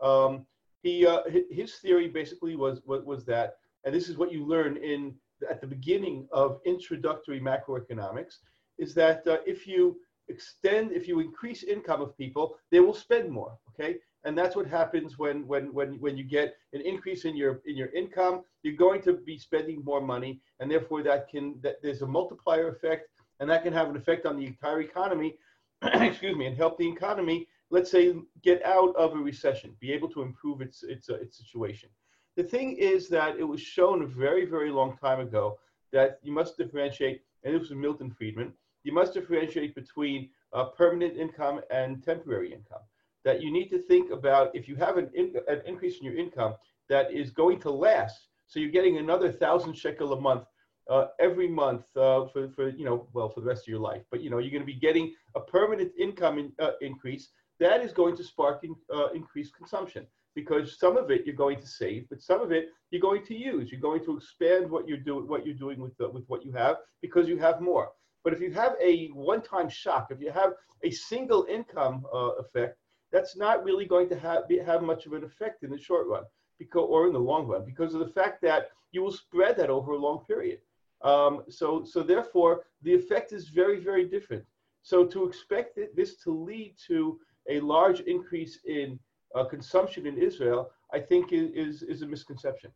Um, 0.00 0.46
he, 0.82 1.06
uh, 1.06 1.22
his 1.50 1.74
theory 1.76 2.08
basically 2.08 2.56
was, 2.56 2.80
was, 2.86 3.04
was 3.04 3.24
that, 3.26 3.56
and 3.84 3.94
this 3.94 4.08
is 4.08 4.16
what 4.16 4.32
you 4.32 4.46
learn 4.46 4.76
in 4.76 5.14
at 5.50 5.60
the 5.60 5.66
beginning 5.66 6.28
of 6.32 6.60
introductory 6.64 7.40
macroeconomics 7.40 8.38
is 8.78 8.94
that 8.94 9.26
uh, 9.26 9.38
if 9.46 9.66
you 9.66 9.96
extend, 10.28 10.92
if 10.92 11.06
you 11.06 11.20
increase 11.20 11.62
income 11.62 12.00
of 12.00 12.16
people, 12.16 12.56
they 12.70 12.80
will 12.80 12.94
spend 12.94 13.30
more. 13.30 13.56
Okay, 13.70 13.96
and 14.24 14.36
that's 14.36 14.56
what 14.56 14.66
happens 14.66 15.18
when 15.18 15.46
when 15.46 15.72
when 15.72 16.00
when 16.00 16.16
you 16.16 16.24
get 16.24 16.56
an 16.72 16.80
increase 16.80 17.24
in 17.24 17.36
your 17.36 17.60
in 17.66 17.76
your 17.76 17.88
income, 17.88 18.42
you're 18.62 18.74
going 18.76 19.02
to 19.02 19.14
be 19.14 19.38
spending 19.38 19.82
more 19.84 20.00
money, 20.00 20.40
and 20.60 20.70
therefore 20.70 21.02
that 21.02 21.28
can 21.28 21.58
that 21.62 21.76
there's 21.82 22.02
a 22.02 22.06
multiplier 22.06 22.68
effect, 22.68 23.08
and 23.40 23.48
that 23.50 23.62
can 23.62 23.72
have 23.72 23.88
an 23.88 23.96
effect 23.96 24.26
on 24.26 24.36
the 24.36 24.46
entire 24.46 24.80
economy. 24.80 25.34
excuse 25.82 26.36
me, 26.36 26.46
and 26.46 26.56
help 26.56 26.78
the 26.78 26.88
economy. 26.88 27.46
Let's 27.70 27.90
say 27.90 28.14
get 28.42 28.64
out 28.64 28.94
of 28.96 29.14
a 29.14 29.16
recession, 29.16 29.74
be 29.80 29.92
able 29.92 30.08
to 30.10 30.22
improve 30.22 30.60
its 30.60 30.82
its 30.82 31.10
uh, 31.10 31.14
its 31.14 31.38
situation. 31.38 31.90
The 32.36 32.42
thing 32.42 32.76
is 32.76 33.08
that 33.10 33.38
it 33.38 33.44
was 33.44 33.60
shown 33.60 34.02
a 34.02 34.06
very, 34.06 34.44
very 34.44 34.70
long 34.70 34.96
time 34.96 35.20
ago 35.20 35.58
that 35.92 36.18
you 36.22 36.32
must 36.32 36.56
differentiate, 36.56 37.22
and 37.44 37.54
this 37.54 37.68
was 37.68 37.70
Milton 37.70 38.10
Friedman, 38.10 38.52
you 38.82 38.92
must 38.92 39.14
differentiate 39.14 39.74
between 39.74 40.30
uh, 40.52 40.64
permanent 40.64 41.16
income 41.16 41.60
and 41.70 42.02
temporary 42.02 42.52
income. 42.52 42.82
That 43.24 43.40
you 43.40 43.52
need 43.52 43.68
to 43.68 43.78
think 43.78 44.10
about 44.10 44.54
if 44.54 44.68
you 44.68 44.74
have 44.76 44.98
an, 44.98 45.10
in, 45.14 45.34
an 45.48 45.62
increase 45.64 45.98
in 45.98 46.04
your 46.06 46.16
income 46.16 46.54
that 46.88 47.12
is 47.12 47.30
going 47.30 47.60
to 47.60 47.70
last, 47.70 48.28
so 48.48 48.58
you're 48.58 48.70
getting 48.70 48.98
another 48.98 49.30
thousand 49.30 49.74
shekel 49.74 50.12
a 50.12 50.20
month 50.20 50.44
uh, 50.90 51.06
every 51.20 51.48
month 51.48 51.84
uh, 51.96 52.26
for, 52.26 52.50
for, 52.50 52.68
you 52.68 52.84
know, 52.84 53.06
well, 53.14 53.28
for 53.28 53.40
the 53.40 53.46
rest 53.46 53.62
of 53.62 53.68
your 53.68 53.80
life. 53.80 54.02
But, 54.10 54.22
you 54.22 54.28
know, 54.28 54.38
you're 54.38 54.50
going 54.50 54.60
to 54.60 54.66
be 54.66 54.74
getting 54.78 55.14
a 55.34 55.40
permanent 55.40 55.92
income 55.98 56.38
in, 56.38 56.52
uh, 56.58 56.72
increase. 56.82 57.28
That 57.60 57.80
is 57.80 57.92
going 57.92 58.16
to 58.16 58.24
spark 58.24 58.64
in, 58.64 58.74
uh, 58.92 59.08
increased 59.14 59.54
consumption 59.54 60.06
because 60.34 60.78
some 60.78 60.96
of 60.96 61.10
it 61.10 61.24
you're 61.24 61.34
going 61.34 61.60
to 61.60 61.66
save, 61.66 62.08
but 62.08 62.20
some 62.20 62.40
of 62.40 62.52
it 62.52 62.68
you're 62.90 63.00
going 63.00 63.24
to 63.26 63.34
use. 63.34 63.70
You're 63.70 63.80
going 63.80 64.04
to 64.04 64.16
expand 64.16 64.70
what 64.70 64.88
you're 64.88 64.98
doing, 64.98 65.28
what 65.28 65.44
you're 65.46 65.54
doing 65.54 65.80
with 65.80 65.96
the, 65.96 66.08
with 66.08 66.24
what 66.28 66.44
you 66.44 66.52
have, 66.52 66.76
because 67.00 67.28
you 67.28 67.38
have 67.38 67.60
more. 67.60 67.90
But 68.22 68.32
if 68.32 68.40
you 68.40 68.52
have 68.52 68.74
a 68.82 69.08
one-time 69.08 69.68
shock, 69.68 70.08
if 70.10 70.20
you 70.20 70.30
have 70.30 70.52
a 70.82 70.90
single 70.90 71.46
income 71.48 72.04
uh, 72.12 72.32
effect, 72.38 72.78
that's 73.12 73.36
not 73.36 73.62
really 73.62 73.84
going 73.84 74.08
to 74.08 74.18
have 74.18 74.48
be, 74.48 74.58
have 74.58 74.82
much 74.82 75.06
of 75.06 75.12
an 75.12 75.24
effect 75.24 75.62
in 75.62 75.70
the 75.70 75.78
short 75.78 76.06
run, 76.08 76.24
because 76.58 76.86
or 76.88 77.06
in 77.06 77.12
the 77.12 77.18
long 77.18 77.46
run, 77.46 77.64
because 77.64 77.94
of 77.94 78.00
the 78.00 78.12
fact 78.20 78.42
that 78.42 78.70
you 78.92 79.02
will 79.02 79.12
spread 79.12 79.56
that 79.56 79.70
over 79.70 79.92
a 79.92 79.98
long 79.98 80.24
period. 80.26 80.58
Um, 81.02 81.42
so 81.48 81.84
so 81.84 82.02
therefore, 82.02 82.64
the 82.82 82.94
effect 82.94 83.32
is 83.32 83.48
very 83.48 83.78
very 83.78 84.06
different. 84.06 84.44
So 84.82 85.06
to 85.06 85.26
expect 85.26 85.78
this 85.96 86.16
to 86.24 86.30
lead 86.30 86.74
to 86.88 87.18
a 87.48 87.60
large 87.60 88.00
increase 88.00 88.58
in 88.66 88.98
uh, 89.34 89.44
consumption 89.44 90.06
in 90.06 90.16
Israel, 90.18 90.70
I 90.92 91.00
think 91.00 91.32
is, 91.32 91.82
is 91.82 92.02
a 92.02 92.06
misconception. 92.06 92.70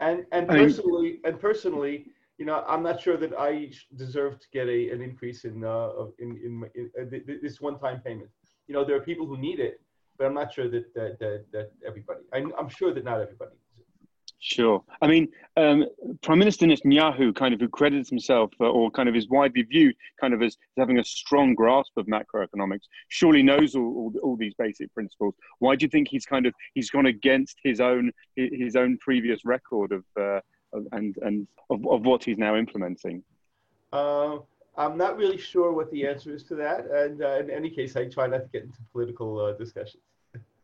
And 0.00 0.24
and 0.32 0.48
personally 0.48 1.20
and 1.24 1.38
personally, 1.38 2.06
you 2.38 2.46
know, 2.46 2.64
I'm 2.66 2.82
not 2.82 3.00
sure 3.00 3.16
that 3.18 3.32
I 3.38 3.70
deserve 3.96 4.40
to 4.40 4.46
get 4.52 4.66
a, 4.68 4.90
an 4.90 5.00
increase 5.02 5.44
in 5.44 5.64
uh, 5.64 5.90
in, 6.18 6.30
in, 6.46 6.52
in, 6.74 6.90
in 6.96 7.22
uh, 7.28 7.34
this 7.42 7.60
one-time 7.60 8.00
payment. 8.00 8.30
You 8.66 8.74
know, 8.74 8.84
there 8.84 8.96
are 8.96 9.04
people 9.10 9.26
who 9.26 9.36
need 9.36 9.60
it, 9.60 9.80
but 10.16 10.26
I'm 10.26 10.34
not 10.34 10.52
sure 10.52 10.68
that 10.68 10.92
that 10.94 11.18
that, 11.20 11.44
that 11.52 11.72
everybody. 11.86 12.20
I'm, 12.32 12.52
I'm 12.58 12.68
sure 12.68 12.92
that 12.94 13.04
not 13.04 13.20
everybody 13.20 13.56
Sure. 14.44 14.82
I 15.00 15.06
mean, 15.06 15.28
um, 15.56 15.86
Prime 16.20 16.40
Minister 16.40 16.66
Netanyahu 16.66 17.32
kind 17.32 17.54
of 17.54 17.60
who 17.60 17.68
credits 17.68 18.10
himself 18.10 18.50
uh, 18.60 18.64
or 18.64 18.90
kind 18.90 19.08
of 19.08 19.14
is 19.14 19.28
widely 19.28 19.62
viewed 19.62 19.94
kind 20.20 20.34
of 20.34 20.42
as 20.42 20.56
having 20.76 20.98
a 20.98 21.04
strong 21.04 21.54
grasp 21.54 21.96
of 21.96 22.06
macroeconomics, 22.06 22.88
surely 23.06 23.44
knows 23.44 23.76
all, 23.76 23.84
all, 23.84 24.12
all, 24.20 24.36
these 24.36 24.52
basic 24.58 24.92
principles. 24.94 25.36
Why 25.60 25.76
do 25.76 25.84
you 25.84 25.88
think 25.88 26.08
he's 26.08 26.26
kind 26.26 26.46
of, 26.46 26.54
he's 26.74 26.90
gone 26.90 27.06
against 27.06 27.56
his 27.62 27.80
own, 27.80 28.10
his 28.34 28.74
own 28.74 28.98
previous 28.98 29.44
record 29.44 29.92
of, 29.92 30.02
uh, 30.20 30.40
and, 30.90 31.16
and 31.22 31.46
of, 31.70 31.86
of 31.86 32.04
what 32.04 32.24
he's 32.24 32.36
now 32.36 32.56
implementing? 32.56 33.22
Uh, 33.92 34.38
I'm 34.76 34.96
not 34.98 35.16
really 35.18 35.38
sure 35.38 35.70
what 35.72 35.88
the 35.92 36.04
answer 36.04 36.34
is 36.34 36.42
to 36.44 36.56
that. 36.56 36.90
And 36.90 37.22
uh, 37.22 37.38
in 37.38 37.48
any 37.48 37.70
case, 37.70 37.94
I 37.94 38.06
try 38.06 38.26
not 38.26 38.38
to 38.38 38.48
get 38.52 38.64
into 38.64 38.78
political 38.90 39.38
uh, 39.38 39.52
discussions. 39.52 40.02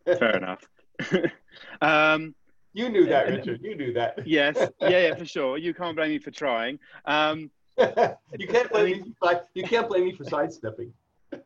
Fair 0.04 0.36
enough. 0.36 0.64
um, 1.80 2.34
you 2.72 2.88
knew 2.88 3.06
that, 3.06 3.28
Richard. 3.28 3.60
You 3.62 3.76
knew 3.76 3.92
that. 3.94 4.26
yes. 4.26 4.56
Yeah, 4.80 4.88
yeah, 5.08 5.14
for 5.14 5.24
sure. 5.24 5.58
You 5.58 5.74
can't 5.74 5.96
blame 5.96 6.10
me 6.10 6.18
for 6.18 6.30
trying. 6.30 6.78
Um, 7.04 7.50
you 7.78 8.46
can't 8.48 8.70
blame 8.70 8.74
I 8.74 8.84
mean, 8.84 9.02
me. 9.02 9.14
For, 9.18 9.42
you 9.54 9.62
can't 9.64 9.88
blame 9.88 10.04
me 10.04 10.12
for 10.12 10.24
sidestepping. 10.24 10.92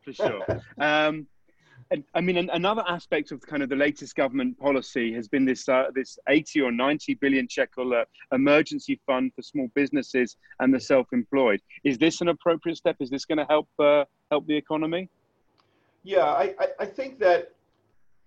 For 0.04 0.12
sure. 0.12 0.44
Um, 0.78 1.26
I 2.14 2.20
mean, 2.20 2.48
another 2.50 2.84
aspect 2.88 3.32
of 3.32 3.42
kind 3.42 3.62
of 3.62 3.68
the 3.68 3.76
latest 3.76 4.14
government 4.14 4.58
policy 4.58 5.12
has 5.14 5.28
been 5.28 5.44
this 5.44 5.68
uh, 5.68 5.86
this 5.94 6.18
80 6.28 6.62
or 6.62 6.72
90 6.72 7.14
billion 7.14 7.46
shekel 7.48 7.92
uh, 7.94 8.04
emergency 8.34 8.98
fund 9.06 9.32
for 9.34 9.42
small 9.42 9.68
businesses 9.74 10.36
and 10.60 10.72
the 10.72 10.80
self-employed. 10.80 11.60
Is 11.84 11.98
this 11.98 12.20
an 12.20 12.28
appropriate 12.28 12.76
step? 12.76 12.96
Is 13.00 13.10
this 13.10 13.24
going 13.24 13.38
to 13.38 13.44
help 13.44 13.68
uh, 13.78 14.04
help 14.30 14.46
the 14.46 14.56
economy? 14.56 15.08
Yeah, 16.02 16.24
I, 16.24 16.54
I, 16.58 16.68
I 16.80 16.86
think 16.86 17.18
that 17.20 17.52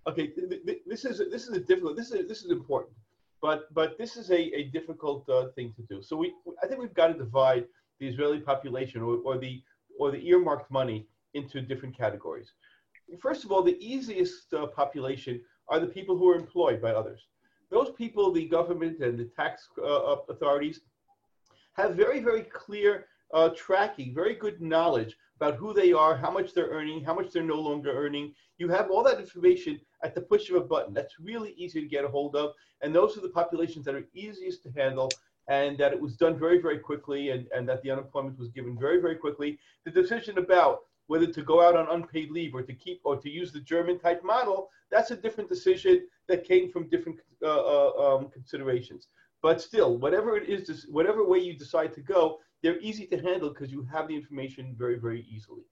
okay. 0.08 0.28
Th- 0.28 0.64
th- 0.66 0.82
this 0.86 1.04
is 1.04 1.18
this 1.30 1.46
is 1.48 1.56
a 1.56 1.60
difficult. 1.60 1.96
This 1.96 2.10
is 2.10 2.28
this 2.28 2.42
is 2.44 2.50
important, 2.50 2.96
but 3.40 3.72
but 3.74 3.98
this 3.98 4.16
is 4.16 4.30
a, 4.30 4.40
a 4.60 4.64
difficult 4.64 5.28
uh, 5.28 5.48
thing 5.54 5.72
to 5.76 5.82
do. 5.82 6.02
So 6.02 6.16
we 6.16 6.34
I 6.62 6.66
think 6.66 6.80
we've 6.80 6.94
got 6.94 7.08
to 7.08 7.14
divide 7.14 7.64
the 8.00 8.08
Israeli 8.08 8.40
population 8.40 9.02
or, 9.02 9.18
or 9.24 9.38
the 9.38 9.62
or 9.98 10.10
the 10.10 10.26
earmarked 10.28 10.70
money 10.70 11.06
into 11.34 11.60
different 11.60 11.96
categories. 11.96 12.52
First 13.20 13.44
of 13.44 13.52
all, 13.52 13.62
the 13.62 13.78
easiest 13.80 14.52
uh, 14.52 14.66
population 14.66 15.40
are 15.68 15.78
the 15.80 15.86
people 15.86 16.16
who 16.16 16.28
are 16.30 16.36
employed 16.36 16.80
by 16.82 16.92
others. 16.92 17.20
Those 17.70 17.90
people, 17.96 18.32
the 18.32 18.46
government 18.46 19.00
and 19.00 19.18
the 19.18 19.30
tax 19.36 19.68
uh, 19.78 20.16
authorities 20.28 20.80
have 21.74 21.94
very, 21.94 22.20
very 22.20 22.42
clear 22.42 23.06
uh, 23.34 23.50
tracking, 23.56 24.14
very 24.14 24.34
good 24.34 24.60
knowledge 24.60 25.16
about 25.36 25.56
who 25.56 25.72
they 25.72 25.92
are, 25.92 26.16
how 26.16 26.30
much 26.30 26.52
they're 26.54 26.70
earning, 26.70 27.04
how 27.04 27.14
much 27.14 27.30
they're 27.30 27.42
no 27.42 27.60
longer 27.60 27.92
earning. 27.92 28.34
You 28.58 28.68
have 28.68 28.90
all 28.90 29.02
that 29.04 29.20
information 29.20 29.80
at 30.02 30.14
the 30.14 30.22
push 30.22 30.48
of 30.50 30.56
a 30.56 30.60
button. 30.60 30.94
That's 30.94 31.20
really 31.20 31.52
easy 31.56 31.80
to 31.80 31.86
get 31.86 32.04
a 32.04 32.08
hold 32.08 32.34
of. 32.36 32.52
And 32.82 32.94
those 32.94 33.16
are 33.16 33.20
the 33.20 33.28
populations 33.28 33.84
that 33.84 33.94
are 33.94 34.04
easiest 34.14 34.62
to 34.64 34.70
handle 34.70 35.10
and 35.48 35.78
that 35.78 35.92
it 35.92 36.00
was 36.00 36.16
done 36.16 36.38
very, 36.38 36.60
very 36.60 36.78
quickly 36.78 37.30
and, 37.30 37.46
and 37.54 37.68
that 37.68 37.82
the 37.82 37.90
unemployment 37.90 38.38
was 38.38 38.48
given 38.48 38.78
very, 38.78 39.00
very 39.00 39.16
quickly. 39.16 39.58
The 39.84 39.90
decision 39.90 40.38
about 40.38 40.80
whether 41.06 41.26
to 41.26 41.42
go 41.42 41.62
out 41.62 41.76
on 41.76 41.88
unpaid 41.88 42.30
leave 42.30 42.54
or 42.54 42.62
to 42.62 42.74
keep 42.74 43.00
or 43.04 43.16
to 43.16 43.30
use 43.30 43.52
the 43.52 43.60
German 43.60 43.98
type 43.98 44.24
model, 44.24 44.70
that's 44.90 45.12
a 45.12 45.16
different 45.16 45.48
decision 45.48 46.06
that 46.28 46.44
came 46.44 46.70
from 46.70 46.88
different 46.88 47.20
uh, 47.42 47.46
uh, 47.46 48.16
um, 48.16 48.28
considerations. 48.30 49.08
But 49.42 49.60
still, 49.60 49.98
whatever 49.98 50.36
it 50.36 50.48
is, 50.48 50.86
whatever 50.90 51.24
way 51.24 51.38
you 51.38 51.56
decide 51.56 51.92
to 51.94 52.00
go, 52.00 52.40
they're 52.66 52.80
easy 52.80 53.06
to 53.06 53.16
handle 53.18 53.50
because 53.50 53.70
you 53.70 53.84
have 53.84 54.08
the 54.08 54.16
information 54.16 54.74
very, 54.76 54.98
very 54.98 55.24
easily. 55.30 55.62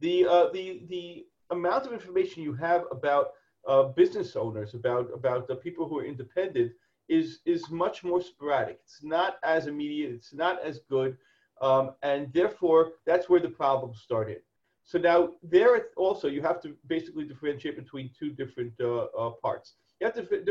The, 0.00 0.26
uh, 0.26 0.48
the, 0.52 0.82
the 0.90 1.24
amount 1.50 1.86
of 1.86 1.94
information 1.94 2.42
you 2.42 2.52
have 2.52 2.84
about 2.90 3.28
uh, 3.66 3.84
business 3.84 4.36
owners, 4.36 4.74
about, 4.74 5.08
about 5.14 5.48
the 5.48 5.56
people 5.56 5.88
who 5.88 6.00
are 6.00 6.04
independent, 6.04 6.72
is, 7.08 7.38
is 7.46 7.70
much 7.70 8.04
more 8.04 8.20
sporadic. 8.20 8.78
It's 8.84 9.02
not 9.02 9.38
as 9.42 9.68
immediate, 9.68 10.12
it's 10.12 10.34
not 10.34 10.62
as 10.62 10.80
good. 10.90 11.16
Um, 11.62 11.92
and 12.02 12.30
therefore, 12.34 12.92
that's 13.06 13.30
where 13.30 13.40
the 13.40 13.48
problems 13.48 14.02
started. 14.02 14.42
So 14.82 14.98
now 14.98 15.30
there 15.42 15.86
also 15.96 16.28
you 16.28 16.42
have 16.42 16.60
to 16.60 16.76
basically 16.88 17.24
differentiate 17.24 17.76
between 17.82 18.10
two 18.18 18.32
different 18.32 18.74
uh, 18.82 19.04
uh, 19.18 19.30
parts. 19.42 19.76
You 19.98 20.08
have 20.08 20.16
to 20.16 20.44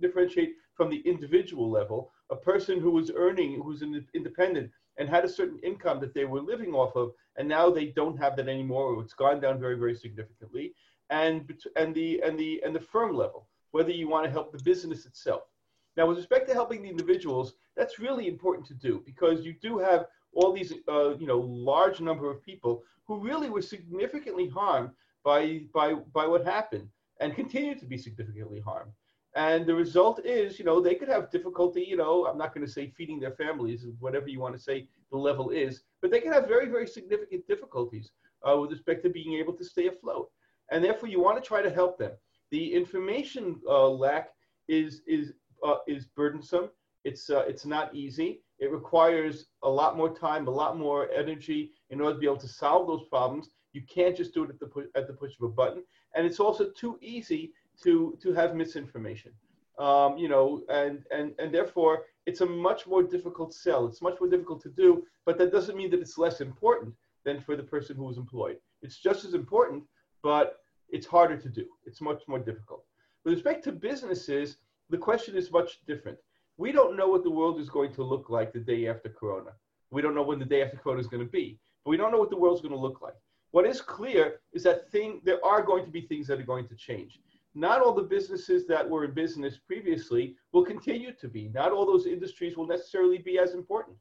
differentiate 0.00 0.52
from 0.76 0.88
the 0.88 1.00
individual 1.00 1.68
level, 1.68 2.12
a 2.30 2.36
person 2.36 2.78
who 2.78 2.96
is 3.00 3.10
earning, 3.16 3.60
who's 3.60 3.82
an 3.82 4.06
independent 4.14 4.70
and 4.98 5.08
had 5.08 5.24
a 5.24 5.28
certain 5.28 5.58
income 5.62 6.00
that 6.00 6.14
they 6.14 6.24
were 6.24 6.40
living 6.40 6.74
off 6.74 6.94
of, 6.96 7.12
and 7.36 7.48
now 7.48 7.70
they 7.70 7.86
don't 7.86 8.18
have 8.18 8.36
that 8.36 8.48
anymore, 8.48 8.94
or 8.94 9.02
it's 9.02 9.14
gone 9.14 9.40
down 9.40 9.58
very, 9.58 9.76
very 9.78 9.94
significantly. 9.94 10.74
And, 11.10 11.52
and, 11.76 11.94
the, 11.94 12.22
and, 12.22 12.38
the, 12.38 12.62
and 12.64 12.74
the 12.74 12.80
firm 12.80 13.14
level, 13.14 13.48
whether 13.72 13.90
you 13.90 14.08
want 14.08 14.24
to 14.24 14.30
help 14.30 14.52
the 14.52 14.62
business 14.62 15.06
itself. 15.06 15.42
Now, 15.96 16.06
with 16.06 16.16
respect 16.16 16.48
to 16.48 16.54
helping 16.54 16.82
the 16.82 16.88
individuals, 16.88 17.54
that's 17.76 17.98
really 17.98 18.28
important 18.28 18.66
to 18.68 18.74
do 18.74 19.02
because 19.04 19.44
you 19.44 19.54
do 19.60 19.78
have 19.78 20.06
all 20.32 20.52
these, 20.52 20.72
uh, 20.88 21.16
you 21.16 21.26
know, 21.26 21.38
large 21.38 22.00
number 22.00 22.30
of 22.30 22.42
people 22.42 22.82
who 23.06 23.18
really 23.18 23.50
were 23.50 23.60
significantly 23.62 24.48
harmed 24.48 24.90
by, 25.24 25.62
by, 25.74 25.94
by 26.14 26.26
what 26.26 26.44
happened 26.44 26.88
and 27.20 27.34
continue 27.34 27.74
to 27.74 27.84
be 27.84 27.98
significantly 27.98 28.60
harmed. 28.60 28.92
And 29.34 29.66
the 29.66 29.74
result 29.74 30.24
is, 30.26 30.58
you 30.58 30.64
know, 30.64 30.80
they 30.80 30.94
could 30.94 31.08
have 31.08 31.30
difficulty, 31.30 31.82
you 31.82 31.96
know, 31.96 32.26
I'm 32.26 32.36
not 32.36 32.54
going 32.54 32.66
to 32.66 32.72
say 32.72 32.92
feeding 32.96 33.18
their 33.18 33.32
families, 33.32 33.86
whatever 33.98 34.28
you 34.28 34.40
want 34.40 34.54
to 34.54 34.60
say 34.60 34.88
the 35.10 35.16
level 35.16 35.50
is, 35.50 35.82
but 36.02 36.10
they 36.10 36.20
can 36.20 36.32
have 36.32 36.46
very, 36.46 36.68
very 36.68 36.86
significant 36.86 37.46
difficulties 37.48 38.10
uh, 38.46 38.58
with 38.58 38.70
respect 38.70 39.02
to 39.04 39.10
being 39.10 39.34
able 39.34 39.54
to 39.54 39.64
stay 39.64 39.88
afloat. 39.88 40.28
And 40.70 40.84
therefore, 40.84 41.08
you 41.08 41.20
want 41.20 41.42
to 41.42 41.46
try 41.46 41.62
to 41.62 41.70
help 41.70 41.98
them. 41.98 42.12
The 42.50 42.74
information 42.74 43.60
uh, 43.66 43.88
lack 43.88 44.30
is, 44.68 45.00
is, 45.06 45.32
uh, 45.66 45.76
is 45.86 46.06
burdensome. 46.06 46.68
It's, 47.04 47.30
uh, 47.30 47.44
it's 47.48 47.64
not 47.64 47.94
easy. 47.94 48.42
It 48.58 48.70
requires 48.70 49.46
a 49.62 49.68
lot 49.68 49.96
more 49.96 50.14
time, 50.14 50.46
a 50.46 50.50
lot 50.50 50.78
more 50.78 51.10
energy 51.10 51.72
in 51.90 52.00
order 52.00 52.14
to 52.14 52.20
be 52.20 52.26
able 52.26 52.36
to 52.36 52.48
solve 52.48 52.86
those 52.86 53.08
problems. 53.08 53.48
You 53.72 53.82
can't 53.82 54.16
just 54.16 54.34
do 54.34 54.44
it 54.44 54.50
at 54.50 54.60
the, 54.60 54.66
pu- 54.66 54.90
at 54.94 55.06
the 55.06 55.14
push 55.14 55.32
of 55.40 55.44
a 55.44 55.48
button. 55.48 55.82
And 56.14 56.26
it's 56.26 56.40
also 56.40 56.70
too 56.70 56.98
easy 57.00 57.52
to, 57.82 58.18
to 58.22 58.32
have 58.32 58.54
misinformation. 58.54 59.32
Um, 59.78 60.18
you 60.18 60.28
know, 60.28 60.62
and, 60.68 61.02
and, 61.10 61.32
and 61.38 61.52
therefore 61.52 62.04
it's 62.26 62.40
a 62.40 62.46
much 62.46 62.86
more 62.86 63.02
difficult 63.02 63.54
sell. 63.54 63.86
It's 63.86 64.02
much 64.02 64.20
more 64.20 64.28
difficult 64.28 64.62
to 64.62 64.68
do, 64.68 65.04
but 65.24 65.38
that 65.38 65.50
doesn't 65.50 65.76
mean 65.76 65.90
that 65.90 66.00
it's 66.00 66.18
less 66.18 66.40
important 66.40 66.94
than 67.24 67.40
for 67.40 67.56
the 67.56 67.62
person 67.62 67.96
who 67.96 68.10
is 68.10 68.18
employed. 68.18 68.56
It's 68.82 68.98
just 68.98 69.24
as 69.24 69.34
important, 69.34 69.84
but 70.22 70.58
it's 70.90 71.06
harder 71.06 71.36
to 71.36 71.48
do. 71.48 71.64
It's 71.86 72.00
much 72.00 72.22
more 72.28 72.38
difficult. 72.38 72.84
With 73.24 73.34
respect 73.34 73.64
to 73.64 73.72
businesses, 73.72 74.58
the 74.90 74.98
question 74.98 75.36
is 75.36 75.50
much 75.50 75.80
different 75.86 76.18
we 76.58 76.72
don't 76.72 76.96
know 76.96 77.08
what 77.08 77.24
the 77.24 77.30
world 77.30 77.58
is 77.58 77.68
going 77.68 77.92
to 77.94 78.02
look 78.02 78.28
like 78.28 78.52
the 78.52 78.60
day 78.60 78.86
after 78.86 79.08
Corona. 79.08 79.50
We 79.90 80.02
don't 80.02 80.14
know 80.14 80.22
when 80.22 80.38
the 80.38 80.44
day 80.44 80.62
after 80.62 80.76
Corona 80.76 81.00
is 81.00 81.06
going 81.06 81.24
to 81.24 81.30
be, 81.30 81.58
but 81.84 81.90
we 81.90 81.96
don't 81.96 82.12
know 82.12 82.18
what 82.18 82.30
the 82.30 82.36
world's 82.36 82.60
going 82.60 82.74
to 82.74 82.78
look 82.78 83.00
like. 83.00 83.16
What 83.50 83.66
is 83.66 83.80
clear 83.80 84.40
is 84.52 84.62
that 84.62 84.90
thing 84.90 85.20
there 85.24 85.44
are 85.44 85.62
going 85.62 85.84
to 85.84 85.90
be 85.90 86.02
things 86.02 86.26
that 86.28 86.40
are 86.40 86.44
going 86.44 86.68
to 86.68 86.74
change. 86.74 87.20
Not 87.54 87.82
all 87.82 87.92
the 87.92 88.02
businesses 88.02 88.66
that 88.66 88.88
were 88.88 89.04
in 89.04 89.12
business 89.12 89.58
previously 89.58 90.36
will 90.52 90.64
continue 90.64 91.12
to 91.12 91.28
be. 91.28 91.48
Not 91.48 91.72
all 91.72 91.84
those 91.84 92.06
industries 92.06 92.56
will 92.56 92.66
necessarily 92.66 93.18
be 93.18 93.38
as 93.38 93.54
important. 93.54 93.96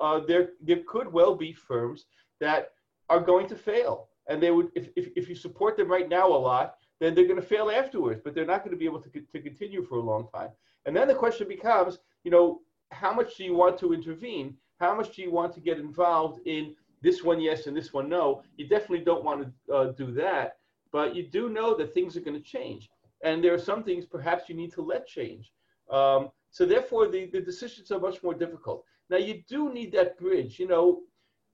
Uh, 0.00 0.20
there, 0.20 0.50
there 0.60 0.80
could 0.86 1.12
well 1.12 1.34
be 1.34 1.52
firms 1.52 2.06
that 2.40 2.72
are 3.08 3.20
going 3.20 3.46
to 3.48 3.56
fail, 3.56 4.08
and 4.28 4.42
they 4.42 4.50
would, 4.50 4.70
if, 4.74 4.88
if, 4.96 5.08
if 5.16 5.28
you 5.28 5.34
support 5.34 5.76
them 5.76 5.88
right 5.88 6.08
now 6.08 6.26
a 6.26 6.36
lot, 6.36 6.76
then 7.00 7.14
they're 7.14 7.26
going 7.26 7.40
to 7.40 7.46
fail 7.46 7.70
afterwards. 7.70 8.20
But 8.22 8.34
they're 8.34 8.44
not 8.44 8.64
going 8.64 8.72
to 8.72 8.76
be 8.76 8.84
able 8.84 9.00
to, 9.00 9.10
to 9.10 9.40
continue 9.40 9.84
for 9.84 9.96
a 9.96 10.02
long 10.02 10.28
time. 10.34 10.50
And 10.86 10.96
then 10.96 11.06
the 11.06 11.14
question 11.14 11.46
becomes, 11.46 11.98
you 12.24 12.30
know, 12.30 12.60
how 12.90 13.12
much 13.12 13.36
do 13.36 13.44
you 13.44 13.54
want 13.54 13.78
to 13.78 13.92
intervene? 13.92 14.56
How 14.80 14.94
much 14.94 15.14
do 15.14 15.22
you 15.22 15.30
want 15.30 15.52
to 15.54 15.60
get 15.60 15.78
involved 15.78 16.40
in 16.46 16.74
this 17.00 17.22
one 17.22 17.40
yes 17.40 17.66
and 17.66 17.76
this 17.76 17.92
one 17.92 18.08
no? 18.08 18.42
You 18.56 18.68
definitely 18.68 19.04
don't 19.04 19.24
want 19.24 19.46
to 19.68 19.74
uh, 19.74 19.92
do 19.92 20.12
that, 20.12 20.57
but 20.92 21.14
you 21.14 21.24
do 21.24 21.48
know 21.48 21.76
that 21.76 21.94
things 21.94 22.16
are 22.16 22.20
going 22.20 22.36
to 22.36 22.42
change. 22.42 22.88
And 23.22 23.42
there 23.42 23.54
are 23.54 23.58
some 23.58 23.82
things 23.82 24.06
perhaps 24.06 24.48
you 24.48 24.54
need 24.54 24.72
to 24.72 24.82
let 24.82 25.06
change. 25.06 25.52
Um, 25.90 26.30
so 26.50 26.64
therefore, 26.64 27.08
the, 27.08 27.26
the 27.26 27.40
decisions 27.40 27.90
are 27.90 27.98
much 27.98 28.22
more 28.22 28.34
difficult. 28.34 28.84
Now, 29.10 29.16
you 29.16 29.42
do 29.48 29.72
need 29.72 29.92
that 29.92 30.18
bridge. 30.18 30.58
You 30.58 30.68
know, 30.68 31.00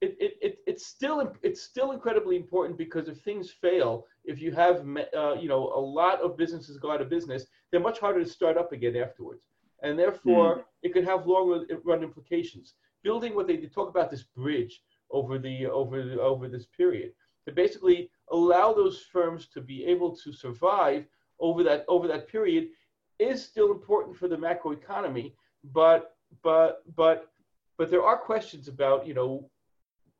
it, 0.01 0.15
it, 0.19 0.37
it, 0.41 0.57
it's 0.67 0.85
still 0.85 1.33
it's 1.41 1.61
still 1.61 1.91
incredibly 1.91 2.35
important 2.35 2.77
because 2.77 3.07
if 3.07 3.19
things 3.21 3.49
fail, 3.49 4.05
if 4.25 4.41
you 4.41 4.51
have 4.51 4.85
uh, 5.15 5.33
you 5.33 5.47
know 5.47 5.71
a 5.73 5.79
lot 5.79 6.21
of 6.21 6.37
businesses 6.37 6.77
go 6.77 6.91
out 6.91 7.01
of 7.01 7.09
business, 7.09 7.45
they're 7.71 7.79
much 7.79 7.99
harder 7.99 8.23
to 8.23 8.29
start 8.29 8.57
up 8.57 8.71
again 8.71 8.95
afterwards, 8.97 9.47
and 9.83 9.97
therefore 9.97 10.57
mm. 10.57 10.63
it 10.83 10.93
could 10.93 11.05
have 11.05 11.25
long 11.25 11.65
run 11.83 12.03
implications. 12.03 12.73
Building 13.03 13.35
what 13.35 13.47
they, 13.47 13.55
they 13.55 13.67
talk 13.67 13.89
about 13.89 14.11
this 14.11 14.23
bridge 14.23 14.81
over 15.11 15.39
the 15.39 15.65
over 15.67 16.03
the, 16.03 16.19
over 16.19 16.47
this 16.47 16.65
period 16.65 17.11
to 17.47 17.53
basically 17.53 18.09
allow 18.31 18.73
those 18.73 19.05
firms 19.11 19.47
to 19.47 19.61
be 19.61 19.85
able 19.85 20.15
to 20.15 20.33
survive 20.33 21.05
over 21.39 21.63
that 21.63 21.85
over 21.87 22.07
that 22.07 22.27
period 22.27 22.69
is 23.19 23.43
still 23.43 23.71
important 23.71 24.15
for 24.15 24.27
the 24.27 24.35
macroeconomy, 24.35 25.33
but 25.73 26.15
but 26.43 26.83
but 26.95 27.27
but 27.77 27.89
there 27.89 28.03
are 28.03 28.17
questions 28.17 28.67
about 28.67 29.05
you 29.07 29.13
know 29.13 29.49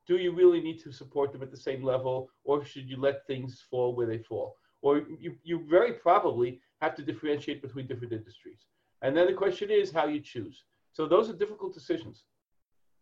do 0.08 0.18
you 0.18 0.32
really 0.32 0.62
need 0.62 0.80
to 0.84 0.92
support 0.92 1.32
them 1.32 1.42
at 1.42 1.52
the 1.52 1.58
same 1.58 1.84
level 1.84 2.30
or 2.44 2.64
should 2.64 2.88
you 2.88 2.98
let 2.98 3.26
things 3.26 3.64
fall 3.70 3.96
where 3.96 4.06
they 4.06 4.20
fall? 4.20 4.56
Or 4.82 5.00
you, 5.20 5.36
you 5.44 5.66
very 5.68 5.94
probably 5.94 6.62
have 6.82 6.96
to 6.96 7.02
differentiate 7.02 7.62
between 7.62 7.88
different 7.88 8.14
industries. 8.14 8.68
And 9.02 9.18
then 9.18 9.26
the 9.26 9.34
question 9.34 9.72
is 9.72 9.92
how 9.92 10.06
you 10.06 10.20
choose. 10.20 10.64
So 10.94 11.08
those 11.08 11.30
are 11.30 11.34
difficult 11.34 11.74
decisions. 11.74 12.24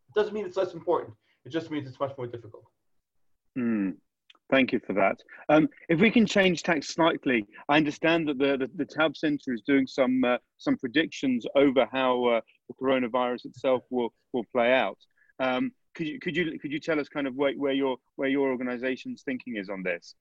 It 0.07 0.17
doesn't 0.17 0.33
mean 0.33 0.45
it's 0.45 0.57
less 0.57 0.73
important. 0.73 1.13
It 1.45 1.49
just 1.49 1.71
means 1.71 1.87
it's 1.87 1.99
much 1.99 2.17
more 2.17 2.27
difficult. 2.27 2.63
Mm, 3.57 3.95
thank 4.53 4.71
you 4.71 4.79
for 4.85 4.93
that. 4.93 5.17
Um, 5.49 5.67
if 5.89 5.99
we 5.99 6.11
can 6.11 6.25
change 6.27 6.61
tax 6.61 6.93
slightly, 6.93 7.47
I 7.69 7.77
understand 7.77 8.27
that 8.27 8.37
the, 8.37 8.57
the, 8.57 8.69
the 8.75 8.85
Taub 8.85 9.17
Center 9.17 9.51
is 9.51 9.63
doing 9.65 9.87
some, 9.87 10.23
uh, 10.23 10.37
some 10.57 10.77
predictions 10.77 11.45
over 11.55 11.87
how 11.91 12.23
uh, 12.25 12.41
the 12.67 12.75
coronavirus 12.79 13.45
itself 13.45 13.81
will, 13.89 14.13
will 14.31 14.45
play 14.53 14.71
out. 14.71 14.99
Um, 15.39 15.71
could 15.95 16.07
you 16.07 16.19
could 16.19 16.35
you 16.35 16.57
could 16.59 16.71
you 16.71 16.79
tell 16.79 16.99
us 16.99 17.07
kind 17.07 17.27
of 17.27 17.35
where, 17.35 17.53
where 17.53 17.73
your 17.73 17.97
where 18.15 18.29
your 18.29 18.49
organization's 18.49 19.21
thinking 19.21 19.57
is 19.57 19.69
on 19.69 19.83
this? 19.83 20.15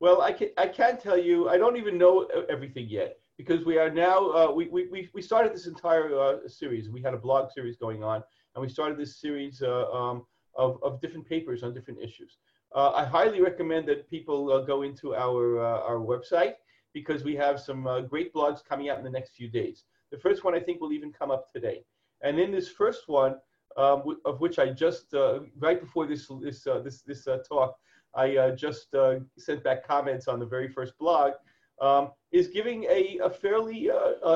Well, 0.00 0.22
I 0.22 0.32
can 0.32 0.48
I 0.56 0.66
can 0.66 0.98
tell 0.98 1.18
you 1.18 1.48
I 1.50 1.58
don't 1.58 1.76
even 1.76 1.98
know 1.98 2.26
everything 2.48 2.86
yet 2.88 3.18
because 3.36 3.66
we 3.66 3.76
are 3.76 3.90
now 3.90 4.30
uh, 4.30 4.50
we, 4.50 4.66
we 4.68 5.10
we 5.12 5.20
started 5.20 5.52
this 5.52 5.66
entire 5.66 6.18
uh, 6.18 6.36
series. 6.46 6.88
We 6.88 7.02
had 7.02 7.12
a 7.12 7.18
blog 7.18 7.50
series 7.50 7.76
going 7.76 8.02
on, 8.02 8.22
and 8.54 8.62
we 8.62 8.68
started 8.70 8.96
this 8.96 9.20
series 9.20 9.60
uh, 9.60 9.90
um, 9.92 10.24
of 10.54 10.78
of 10.82 11.02
different 11.02 11.28
papers 11.28 11.62
on 11.62 11.74
different 11.74 12.00
issues. 12.00 12.38
Uh, 12.74 12.90
I 12.90 13.04
highly 13.04 13.40
recommend 13.40 13.88
that 13.88 14.08
people 14.10 14.52
uh, 14.52 14.60
go 14.60 14.82
into 14.82 15.14
our, 15.14 15.58
uh, 15.58 15.80
our 15.80 15.96
website 15.96 16.54
because 16.92 17.24
we 17.24 17.34
have 17.36 17.60
some 17.60 17.86
uh, 17.86 18.00
great 18.00 18.32
blogs 18.34 18.64
coming 18.64 18.88
out 18.90 18.98
in 18.98 19.04
the 19.04 19.10
next 19.10 19.34
few 19.34 19.48
days. 19.48 19.84
The 20.10 20.18
first 20.18 20.44
one 20.44 20.54
I 20.54 20.60
think 20.60 20.80
will 20.80 20.92
even 20.92 21.12
come 21.12 21.30
up 21.30 21.50
today. 21.52 21.84
And 22.22 22.38
in 22.38 22.50
this 22.52 22.68
first 22.68 23.08
one, 23.08 23.36
um, 23.76 24.02
of 24.24 24.40
which 24.40 24.58
I 24.58 24.70
just, 24.70 25.14
uh, 25.14 25.40
right 25.58 25.80
before 25.80 26.06
this, 26.06 26.28
this, 26.40 26.64
this, 26.84 27.02
this 27.02 27.28
talk, 27.48 27.76
I 28.14 28.50
just 28.56 28.94
sent 29.38 29.62
back 29.62 29.86
comments 29.86 30.26
on 30.26 30.40
the 30.40 30.46
very 30.46 30.68
first 30.68 30.98
blog, 30.98 31.34
um, 31.80 32.10
is 32.32 32.48
giving 32.48 32.84
a, 32.84 33.18
a 33.22 33.30
fairly 33.30 33.90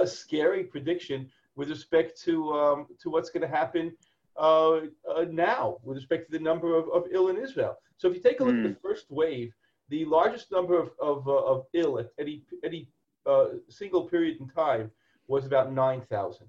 scary 0.05 0.65
prediction 0.65 1.29
with 1.57 1.71
respect 1.71 2.21
to, 2.23 2.53
um, 2.53 2.87
to 3.01 3.11
what's 3.11 3.31
going 3.31 3.43
to 3.43 3.49
happen 3.49 3.97
uh, 4.39 4.81
uh, 5.09 5.25
now 5.31 5.79
with 5.83 5.97
respect 5.97 6.31
to 6.31 6.39
the 6.39 6.43
number 6.43 6.77
of, 6.77 6.89
of 6.91 7.05
ill 7.12 7.29
in 7.29 7.37
Israel. 7.37 7.77
So 7.97 8.09
if 8.09 8.15
you 8.17 8.23
take 8.23 8.41
a 8.41 8.45
look 8.45 8.55
mm. 8.55 8.65
at 8.65 8.69
the 8.71 8.81
hmm. 8.81 8.89
first 8.89 9.11
wave, 9.11 9.53
the 9.89 10.05
largest 10.07 10.51
number 10.51 10.79
of, 10.79 10.91
of, 11.01 11.29
uh, 11.29 11.33
of 11.33 11.67
ill 11.75 11.99
at 11.99 12.09
any, 12.19 12.43
any 12.65 12.89
uh, 13.27 13.47
single 13.69 14.09
period 14.09 14.39
in 14.41 14.49
time 14.49 14.91
was 15.29 15.47
about 15.47 15.73
9,000. 15.73 16.47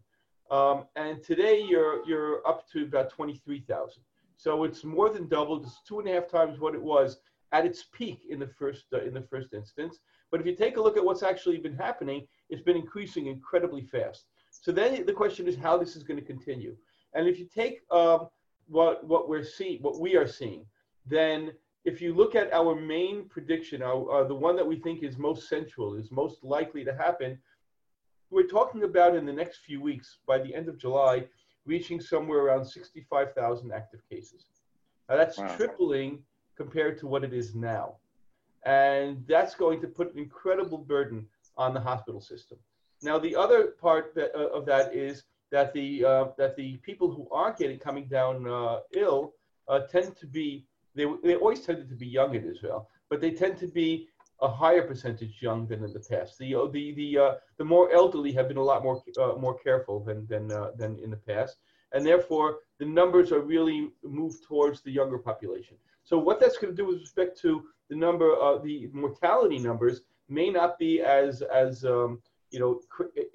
Um, 0.49 0.85
and 0.95 1.21
today 1.23 1.61
you're, 1.61 2.05
you're 2.07 2.47
up 2.47 2.69
to 2.71 2.83
about 2.83 3.09
23,000. 3.09 4.01
So 4.37 4.63
it's 4.63 4.83
more 4.83 5.09
than 5.09 5.27
doubled. 5.27 5.63
It's 5.63 5.81
two 5.87 5.99
and 5.99 6.07
a 6.07 6.13
half 6.13 6.27
times 6.27 6.59
what 6.59 6.73
it 6.73 6.81
was 6.81 7.19
at 7.51 7.65
its 7.65 7.85
peak 7.93 8.21
in 8.29 8.39
the 8.39 8.47
first, 8.47 8.85
uh, 8.93 9.01
in 9.01 9.13
the 9.13 9.21
first 9.21 9.53
instance. 9.53 9.99
But 10.31 10.41
if 10.41 10.47
you 10.47 10.55
take 10.55 10.77
a 10.77 10.81
look 10.81 10.97
at 10.97 11.05
what's 11.05 11.23
actually 11.23 11.57
been 11.57 11.75
happening, 11.75 12.27
it's 12.49 12.63
been 12.63 12.75
increasing 12.75 13.27
incredibly 13.27 13.83
fast. 13.83 14.25
So 14.49 14.71
then 14.71 15.05
the 15.05 15.13
question 15.13 15.47
is 15.47 15.55
how 15.55 15.77
this 15.77 15.95
is 15.95 16.03
going 16.03 16.19
to 16.19 16.25
continue. 16.25 16.75
And 17.13 17.27
if 17.27 17.39
you 17.39 17.45
take 17.45 17.81
um, 17.91 18.27
what 18.67 19.05
what 19.05 19.29
we're 19.29 19.43
seeing, 19.43 19.81
what 19.81 19.99
we 19.99 20.15
are 20.15 20.27
seeing, 20.27 20.65
then 21.05 21.51
if 21.85 22.01
you 22.01 22.13
look 22.13 22.33
at 22.35 22.51
our 22.53 22.75
main 22.75 23.27
prediction, 23.27 23.81
our, 23.81 24.11
uh, 24.11 24.23
the 24.23 24.35
one 24.35 24.55
that 24.55 24.65
we 24.65 24.77
think 24.77 25.03
is 25.03 25.17
most 25.17 25.49
central, 25.49 25.95
is 25.95 26.11
most 26.11 26.43
likely 26.43 26.83
to 26.85 26.93
happen, 26.95 27.37
we're 28.29 28.47
talking 28.47 28.83
about 28.83 29.15
in 29.15 29.25
the 29.25 29.33
next 29.33 29.59
few 29.59 29.81
weeks, 29.81 30.19
by 30.25 30.39
the 30.39 30.55
end 30.55 30.69
of 30.69 30.77
July, 30.77 31.25
reaching 31.65 31.99
somewhere 31.99 32.39
around 32.39 32.65
65,000 32.65 33.71
active 33.71 34.01
cases. 34.09 34.45
Now 35.09 35.17
that's 35.17 35.37
wow. 35.37 35.55
tripling 35.55 36.23
compared 36.55 36.97
to 36.99 37.07
what 37.07 37.23
it 37.23 37.33
is 37.33 37.53
now. 37.53 37.95
And 38.65 39.25
that's 39.27 39.55
going 39.55 39.81
to 39.81 39.87
put 39.87 40.13
an 40.13 40.19
incredible 40.19 40.77
burden 40.77 41.27
on 41.57 41.73
the 41.73 41.81
hospital 41.81 42.21
system. 42.21 42.57
Now, 43.01 43.19
the 43.19 43.35
other 43.35 43.67
part 43.81 44.15
that, 44.15 44.33
uh, 44.33 44.47
of 44.47 44.65
that 44.67 44.95
is 44.95 45.23
that 45.53 45.71
the 45.71 46.03
uh, 46.03 46.25
that 46.35 46.55
the 46.55 46.77
people 46.77 47.09
who 47.13 47.29
are 47.31 47.53
getting 47.53 47.77
coming 47.77 48.07
down 48.07 48.35
uh, 48.49 48.79
ill 48.95 49.33
uh, 49.67 49.81
tend 49.81 50.17
to 50.17 50.25
be 50.25 50.65
they, 50.95 51.05
they 51.23 51.35
always 51.35 51.61
tended 51.61 51.87
to 51.89 51.95
be 51.95 52.07
young 52.07 52.33
in 52.33 52.43
Israel, 52.43 52.89
but 53.09 53.21
they 53.21 53.31
tend 53.31 53.57
to 53.59 53.67
be 53.67 54.09
a 54.41 54.49
higher 54.49 54.81
percentage 54.81 55.35
young 55.41 55.67
than 55.67 55.83
in 55.83 55.93
the 55.93 55.99
past. 55.99 56.39
The 56.39 56.55
uh, 56.55 56.65
the 56.75 56.85
the 56.95 57.09
uh, 57.25 57.33
the 57.59 57.65
more 57.65 57.91
elderly 57.93 58.31
have 58.33 58.47
been 58.47 58.57
a 58.57 58.67
lot 58.71 58.83
more 58.83 58.99
uh, 59.21 59.35
more 59.45 59.57
careful 59.67 60.03
than 60.03 60.25
than 60.25 60.47
than 60.75 60.97
in 61.03 61.11
the 61.11 61.21
past, 61.31 61.57
and 61.93 62.03
therefore 62.03 62.47
the 62.79 62.85
numbers 62.85 63.31
are 63.31 63.41
really 63.41 63.91
moved 64.03 64.43
towards 64.43 64.81
the 64.81 64.91
younger 64.91 65.19
population. 65.19 65.77
So 66.03 66.17
what 66.17 66.39
that's 66.39 66.57
going 66.57 66.75
to 66.75 66.81
do 66.81 66.87
with 66.87 66.99
respect 66.99 67.39
to 67.41 67.51
the 67.91 67.95
number 67.95 68.35
of 68.35 68.63
the 68.63 68.89
mortality 68.91 69.59
numbers 69.59 70.01
may 70.29 70.49
not 70.49 70.79
be 70.79 71.01
as 71.01 71.43
as 71.43 71.85
um, 71.85 72.19
you 72.49 72.59
know 72.59 72.71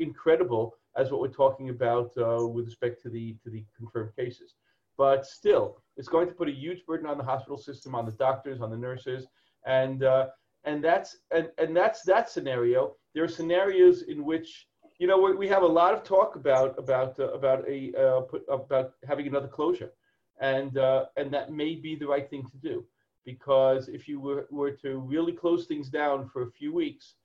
incredible 0.01 0.75
as 0.99 1.11
what 1.11 1.21
we're 1.21 1.28
talking 1.28 1.71
about 1.71 2.11
uh, 2.19 2.47
with 2.47 2.67
respect 2.67 3.00
to 3.02 3.09
the 3.09 3.37
to 3.43 3.50
the 3.50 3.64
confirmed 3.76 4.14
cases. 4.17 4.55
But 4.97 5.25
still, 5.25 5.78
it's 5.97 6.09
going 6.09 6.28
to 6.28 6.35
put 6.35 6.49
a 6.49 6.52
huge 6.52 6.85
burden 6.85 7.07
on 7.07 7.19
the 7.19 7.25
hospital 7.25 7.57
system, 7.57 7.95
on 7.95 8.05
the 8.05 8.12
doctors, 8.12 8.61
on 8.61 8.71
the 8.71 8.76
nurses, 8.76 9.26
and 9.64 10.02
uh, 10.02 10.26
and 10.64 10.83
that's 10.83 11.17
and, 11.31 11.49
and 11.59 11.76
that's 11.76 12.02
that 12.02 12.28
scenario. 12.28 12.97
There 13.14 13.25
are 13.25 13.28
scenarios 13.28 14.02
in 14.02 14.25
which 14.25 14.67
you 14.99 15.07
know 15.07 15.19
we, 15.19 15.35
we 15.35 15.49
have 15.49 15.62
a 15.62 15.73
lot 15.81 15.95
of 15.95 16.02
talk 16.02 16.37
about 16.37 16.78
about 16.78 17.19
uh, 17.21 17.33
about 17.33 17.67
a 17.69 17.93
uh, 17.97 18.21
put, 18.23 18.43
about 18.49 18.93
having 19.07 19.28
another 19.28 19.49
closure, 19.49 19.93
and 20.40 20.76
uh, 20.76 21.07
and 21.17 21.33
that 21.33 21.52
may 21.52 21.76
be 21.76 21.95
the 21.95 22.06
right 22.06 22.28
thing 22.28 22.45
to 22.50 22.56
do 22.58 22.84
because 23.28 23.89
if 23.89 24.08
you 24.08 24.19
were, 24.19 24.47
were 24.50 24.71
to 24.71 25.00
really 25.00 25.32
close 25.32 25.67
things 25.67 25.91
down 25.91 26.26
for 26.32 26.45
a 26.45 26.50
few 26.50 26.73
weeks, 26.73 27.17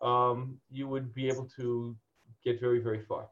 um, 0.00 0.56
you 0.70 0.88
would 0.88 1.12
be 1.12 1.28
able 1.28 1.46
to 1.54 1.94
get 2.44 2.60
very, 2.60 2.80
very 2.80 3.02
far. 3.02 3.28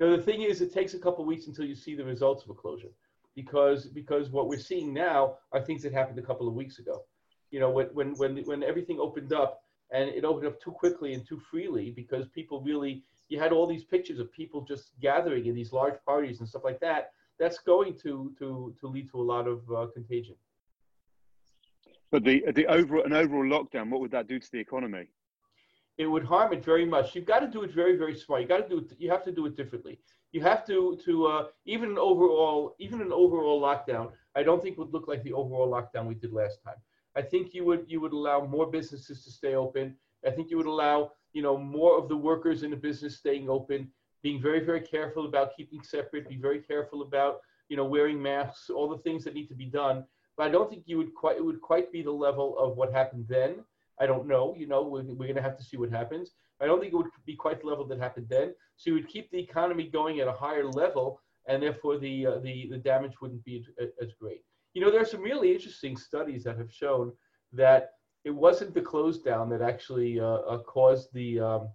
Now, 0.00 0.14
the 0.14 0.22
thing 0.22 0.42
is, 0.42 0.60
it 0.60 0.72
takes 0.72 0.94
a 0.94 0.98
couple 0.98 1.24
weeks 1.24 1.46
until 1.48 1.64
you 1.64 1.74
see 1.74 1.94
the 1.94 2.04
results 2.04 2.44
of 2.44 2.50
a 2.50 2.54
closure 2.54 2.92
because, 3.34 3.86
because 3.86 4.30
what 4.30 4.48
we're 4.48 4.58
seeing 4.58 4.92
now 4.92 5.36
are 5.52 5.60
things 5.60 5.82
that 5.82 5.92
happened 5.92 6.18
a 6.18 6.22
couple 6.22 6.48
of 6.48 6.54
weeks 6.54 6.78
ago. 6.78 7.02
You 7.50 7.60
know, 7.60 7.70
when, 7.70 7.86
when, 7.88 8.14
when, 8.14 8.36
when 8.44 8.62
everything 8.62 8.98
opened 9.00 9.32
up 9.32 9.62
and 9.90 10.08
it 10.08 10.24
opened 10.24 10.46
up 10.46 10.60
too 10.60 10.70
quickly 10.70 11.14
and 11.14 11.26
too 11.26 11.40
freely 11.50 11.90
because 11.90 12.28
people 12.28 12.60
really, 12.60 13.02
you 13.28 13.38
had 13.38 13.52
all 13.52 13.66
these 13.66 13.84
pictures 13.84 14.18
of 14.18 14.32
people 14.32 14.62
just 14.62 14.90
gathering 15.00 15.46
in 15.46 15.54
these 15.54 15.72
large 15.72 15.94
parties 16.06 16.40
and 16.40 16.48
stuff 16.48 16.62
like 16.64 16.80
that. 16.80 17.10
That's 17.38 17.58
going 17.58 17.96
to, 18.02 18.32
to, 18.38 18.74
to 18.80 18.86
lead 18.86 19.10
to 19.12 19.20
a 19.20 19.22
lot 19.22 19.46
of 19.46 19.60
uh, 19.70 19.86
contagion. 19.94 20.34
But 22.10 22.24
the, 22.24 22.44
the 22.54 22.66
overall, 22.66 23.04
an 23.04 23.12
overall 23.12 23.44
lockdown, 23.44 23.90
what 23.90 24.00
would 24.00 24.10
that 24.12 24.28
do 24.28 24.38
to 24.38 24.52
the 24.52 24.58
economy? 24.58 25.08
It 25.98 26.06
would 26.06 26.24
harm 26.24 26.52
it 26.52 26.64
very 26.64 26.86
much. 26.86 27.14
You've 27.14 27.26
got 27.26 27.40
to 27.40 27.48
do 27.48 27.62
it 27.64 27.72
very, 27.72 27.96
very 27.96 28.16
smart. 28.16 28.42
You 28.42 28.48
got 28.48 28.62
to 28.62 28.68
do 28.68 28.78
it. 28.78 28.92
You 28.98 29.10
have 29.10 29.24
to 29.24 29.32
do 29.32 29.46
it 29.46 29.56
differently. 29.56 29.98
You 30.32 30.40
have 30.42 30.64
to 30.66 30.96
to 31.04 31.26
uh, 31.26 31.46
even 31.66 31.90
an 31.90 31.98
overall 31.98 32.76
even 32.78 33.00
an 33.02 33.12
overall 33.12 33.60
lockdown. 33.60 34.12
I 34.36 34.42
don't 34.44 34.62
think 34.62 34.78
would 34.78 34.92
look 34.92 35.08
like 35.08 35.22
the 35.24 35.32
overall 35.32 35.68
lockdown 35.68 36.06
we 36.06 36.14
did 36.14 36.32
last 36.32 36.62
time. 36.64 36.76
I 37.16 37.22
think 37.22 37.52
you 37.52 37.64
would 37.64 37.84
you 37.88 38.00
would 38.00 38.12
allow 38.12 38.44
more 38.44 38.66
businesses 38.70 39.24
to 39.24 39.30
stay 39.30 39.54
open. 39.54 39.96
I 40.26 40.30
think 40.30 40.50
you 40.50 40.56
would 40.56 40.66
allow 40.66 41.12
you 41.32 41.42
know 41.42 41.58
more 41.58 41.98
of 41.98 42.08
the 42.08 42.16
workers 42.16 42.62
in 42.62 42.70
the 42.70 42.76
business 42.76 43.18
staying 43.18 43.50
open, 43.50 43.90
being 44.22 44.40
very 44.40 44.60
very 44.64 44.80
careful 44.80 45.26
about 45.26 45.56
keeping 45.56 45.82
separate, 45.82 46.28
be 46.28 46.36
very 46.36 46.60
careful 46.60 47.02
about 47.02 47.40
you 47.68 47.76
know 47.76 47.84
wearing 47.84 48.22
masks, 48.22 48.70
all 48.70 48.88
the 48.88 48.98
things 48.98 49.24
that 49.24 49.34
need 49.34 49.48
to 49.48 49.54
be 49.54 49.66
done. 49.66 50.04
But 50.36 50.46
I 50.46 50.50
don't 50.50 50.70
think 50.70 50.84
you 50.86 50.98
would 50.98 51.14
quite 51.14 51.38
it 51.38 51.44
would 51.44 51.60
quite 51.60 51.90
be 51.90 52.02
the 52.02 52.12
level 52.26 52.56
of 52.56 52.76
what 52.76 52.92
happened 52.92 53.26
then 53.28 53.64
I 54.00 54.06
don't 54.06 54.26
know. 54.26 54.54
You 54.56 54.66
know, 54.66 54.82
we're, 54.82 55.02
we're 55.02 55.26
going 55.26 55.36
to 55.36 55.42
have 55.42 55.56
to 55.58 55.64
see 55.64 55.76
what 55.76 55.90
happens. 55.90 56.32
I 56.60 56.66
don't 56.66 56.80
think 56.80 56.92
it 56.92 56.96
would 56.96 57.06
be 57.24 57.36
quite 57.36 57.60
the 57.60 57.66
level 57.66 57.86
that 57.86 57.98
happened 57.98 58.26
then. 58.28 58.54
So 58.76 58.90
you 58.90 58.94
would 58.94 59.08
keep 59.08 59.30
the 59.30 59.38
economy 59.38 59.84
going 59.84 60.20
at 60.20 60.28
a 60.28 60.32
higher 60.32 60.66
level, 60.66 61.20
and 61.46 61.62
therefore 61.62 61.98
the 61.98 62.26
uh, 62.26 62.38
the 62.38 62.68
the 62.70 62.78
damage 62.78 63.20
wouldn't 63.20 63.44
be 63.44 63.64
as 64.02 64.12
great. 64.20 64.42
You 64.74 64.82
know, 64.82 64.90
there 64.90 65.00
are 65.00 65.06
some 65.06 65.22
really 65.22 65.52
interesting 65.52 65.96
studies 65.96 66.44
that 66.44 66.58
have 66.58 66.72
shown 66.72 67.12
that 67.52 67.92
it 68.24 68.30
wasn't 68.30 68.74
the 68.74 68.82
close 68.82 69.18
down 69.22 69.48
that 69.50 69.62
actually 69.62 70.20
uh, 70.20 70.24
uh, 70.24 70.58
caused 70.58 71.12
the 71.12 71.40
um, 71.40 71.68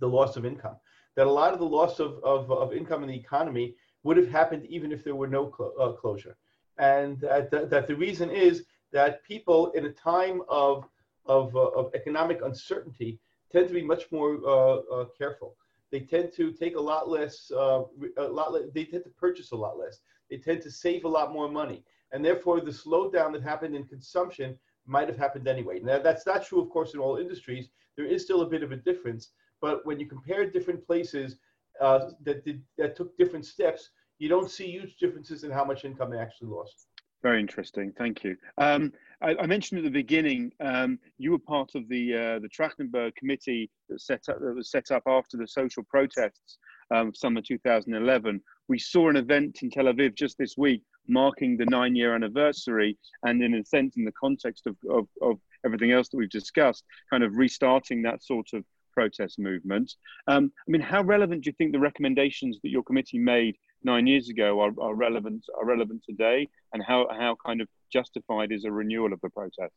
the 0.00 0.08
loss 0.08 0.36
of 0.36 0.44
income. 0.44 0.76
That 1.16 1.26
a 1.26 1.30
lot 1.30 1.52
of 1.52 1.60
the 1.60 1.64
loss 1.64 2.00
of, 2.00 2.18
of, 2.24 2.50
of 2.50 2.72
income 2.72 3.02
in 3.04 3.08
the 3.08 3.16
economy 3.16 3.76
would 4.02 4.16
have 4.16 4.28
happened 4.28 4.66
even 4.66 4.90
if 4.90 5.04
there 5.04 5.14
were 5.14 5.28
no 5.28 5.52
uh, 5.80 5.92
closure, 5.92 6.36
and 6.78 7.20
that, 7.20 7.70
that 7.70 7.86
the 7.86 7.96
reason 7.96 8.30
is 8.30 8.64
that 8.92 9.22
people 9.24 9.70
in 9.72 9.86
a 9.86 9.92
time 9.92 10.42
of 10.48 10.88
of, 11.26 11.54
uh, 11.56 11.68
of 11.68 11.94
economic 11.94 12.42
uncertainty 12.42 13.18
tend 13.50 13.68
to 13.68 13.74
be 13.74 13.82
much 13.82 14.10
more 14.10 14.38
uh, 14.46 14.76
uh, 14.94 15.04
careful. 15.16 15.56
They 15.90 16.00
tend 16.00 16.32
to 16.34 16.52
take 16.52 16.76
a 16.76 16.80
lot 16.80 17.08
less, 17.08 17.50
a 17.52 17.84
lot 18.18 18.52
less, 18.52 18.64
they 18.74 18.84
tend 18.84 19.04
to 19.04 19.10
purchase 19.10 19.52
a 19.52 19.56
lot 19.56 19.78
less. 19.78 20.00
They 20.30 20.38
tend 20.38 20.62
to 20.62 20.70
save 20.70 21.04
a 21.04 21.08
lot 21.08 21.32
more 21.32 21.48
money. 21.48 21.84
And 22.12 22.24
therefore, 22.24 22.60
the 22.60 22.70
slowdown 22.70 23.32
that 23.32 23.42
happened 23.42 23.76
in 23.76 23.84
consumption 23.84 24.58
might 24.86 25.08
have 25.08 25.16
happened 25.16 25.46
anyway. 25.46 25.80
Now, 25.80 25.98
that's 25.98 26.26
not 26.26 26.44
true, 26.44 26.60
of 26.60 26.68
course, 26.70 26.94
in 26.94 27.00
all 27.00 27.16
industries. 27.16 27.68
There 27.96 28.06
is 28.06 28.22
still 28.22 28.42
a 28.42 28.46
bit 28.46 28.62
of 28.62 28.72
a 28.72 28.76
difference. 28.76 29.30
But 29.60 29.86
when 29.86 30.00
you 30.00 30.06
compare 30.06 30.50
different 30.50 30.84
places 30.86 31.36
uh, 31.80 32.10
that, 32.22 32.44
did, 32.44 32.62
that 32.76 32.96
took 32.96 33.16
different 33.16 33.46
steps, 33.46 33.90
you 34.18 34.28
don't 34.28 34.50
see 34.50 34.70
huge 34.70 34.96
differences 34.96 35.44
in 35.44 35.50
how 35.50 35.64
much 35.64 35.84
income 35.84 36.10
they 36.10 36.18
actually 36.18 36.48
lost. 36.48 36.86
Very 37.24 37.40
interesting. 37.40 37.90
Thank 37.96 38.22
you. 38.22 38.36
Um, 38.58 38.92
I, 39.22 39.34
I, 39.40 39.46
mentioned 39.46 39.78
at 39.78 39.84
the 39.84 39.90
beginning 39.90 40.52
um, 40.60 40.98
you 41.16 41.30
were 41.30 41.38
part 41.38 41.70
of 41.74 41.88
the 41.88 42.12
uh, 42.12 42.38
the 42.38 42.50
Trachtenberg 42.50 43.16
committee 43.16 43.70
that 43.88 44.02
set 44.02 44.28
up 44.28 44.40
that 44.40 44.54
was 44.54 44.70
set 44.70 44.90
up 44.90 45.02
after 45.06 45.38
the 45.38 45.48
social 45.48 45.82
protests 45.84 46.58
um, 46.94 47.14
summer 47.14 47.40
2011. 47.40 48.42
We 48.68 48.78
saw 48.78 49.08
an 49.08 49.16
event 49.16 49.60
in 49.62 49.70
Tel 49.70 49.86
Aviv 49.86 50.14
just 50.14 50.36
this 50.36 50.58
week 50.58 50.82
marking 51.08 51.56
the 51.56 51.64
nine 51.64 51.96
year 51.96 52.14
anniversary, 52.14 52.98
and 53.22 53.42
in 53.42 53.54
a 53.54 53.64
sense, 53.64 53.96
in 53.96 54.04
the 54.04 54.12
context 54.12 54.66
of, 54.66 54.76
of, 54.90 55.08
of 55.22 55.38
everything 55.64 55.92
else 55.92 56.10
that 56.10 56.18
we've 56.18 56.28
discussed, 56.28 56.84
kind 57.08 57.24
of 57.24 57.36
restarting 57.36 58.02
that 58.02 58.22
sort 58.22 58.48
of 58.52 58.64
protest 58.92 59.38
movement. 59.38 59.94
Um, 60.28 60.52
I 60.68 60.70
mean, 60.70 60.82
how 60.82 61.02
relevant 61.02 61.44
do 61.44 61.48
you 61.48 61.54
think 61.56 61.72
the 61.72 61.80
recommendations 61.80 62.58
that 62.62 62.70
your 62.70 62.82
committee 62.82 63.18
made 63.18 63.56
nine 63.84 64.06
years 64.06 64.28
ago 64.28 64.60
are, 64.60 64.72
are 64.80 64.94
relevant 64.94 65.44
are 65.58 65.66
relevant 65.66 66.02
today, 66.08 66.48
and 66.72 66.82
how 66.82 67.06
how 67.10 67.36
kind 67.44 67.60
of 67.60 67.68
justified 67.92 68.52
is 68.52 68.64
a 68.64 68.72
renewal 68.72 69.12
of 69.12 69.20
the 69.20 69.30
protest? 69.30 69.74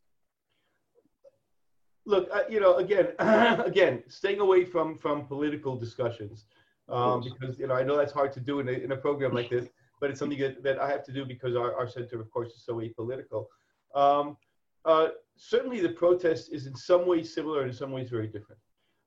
Look, 2.06 2.30
uh, 2.34 2.44
you 2.50 2.60
know, 2.60 2.76
again, 2.76 3.10
again, 3.20 4.04
staying 4.08 4.40
away 4.40 4.66
from 4.66 4.98
from 4.98 5.26
political 5.26 5.76
discussions, 5.76 6.46
um, 6.90 7.22
because 7.22 7.60
you 7.60 7.68
know 7.68 7.76
I 7.76 7.84
know 7.84 7.98
that's 7.98 8.14
hard 8.14 8.32
to 8.34 8.40
do 8.40 8.60
in 8.60 8.70
a, 8.70 8.72
in 8.72 8.92
a 8.94 8.98
program 8.98 9.34
like 9.34 9.50
this, 9.50 9.68
but 10.00 10.10
it's 10.10 10.20
something 10.20 10.40
that, 10.40 10.64
that 10.64 10.80
I 10.80 10.90
have 10.90 11.04
to 11.06 11.12
do 11.12 11.26
because 11.26 11.56
our, 11.56 11.76
our 11.76 11.88
center, 11.88 12.20
of 12.20 12.32
course, 12.32 12.54
is 12.54 12.64
so 12.64 12.76
apolitical. 12.76 13.46
Um, 13.94 14.38
uh, 14.86 15.10
certainly 15.36 15.82
the 15.82 15.90
protest 15.90 16.52
is 16.52 16.66
in 16.66 16.76
some 16.76 17.06
ways 17.06 17.34
similar 17.34 17.62
and 17.62 17.72
in 17.72 17.76
some 17.76 17.92
ways 17.92 18.10
very 18.10 18.28
different. 18.28 18.62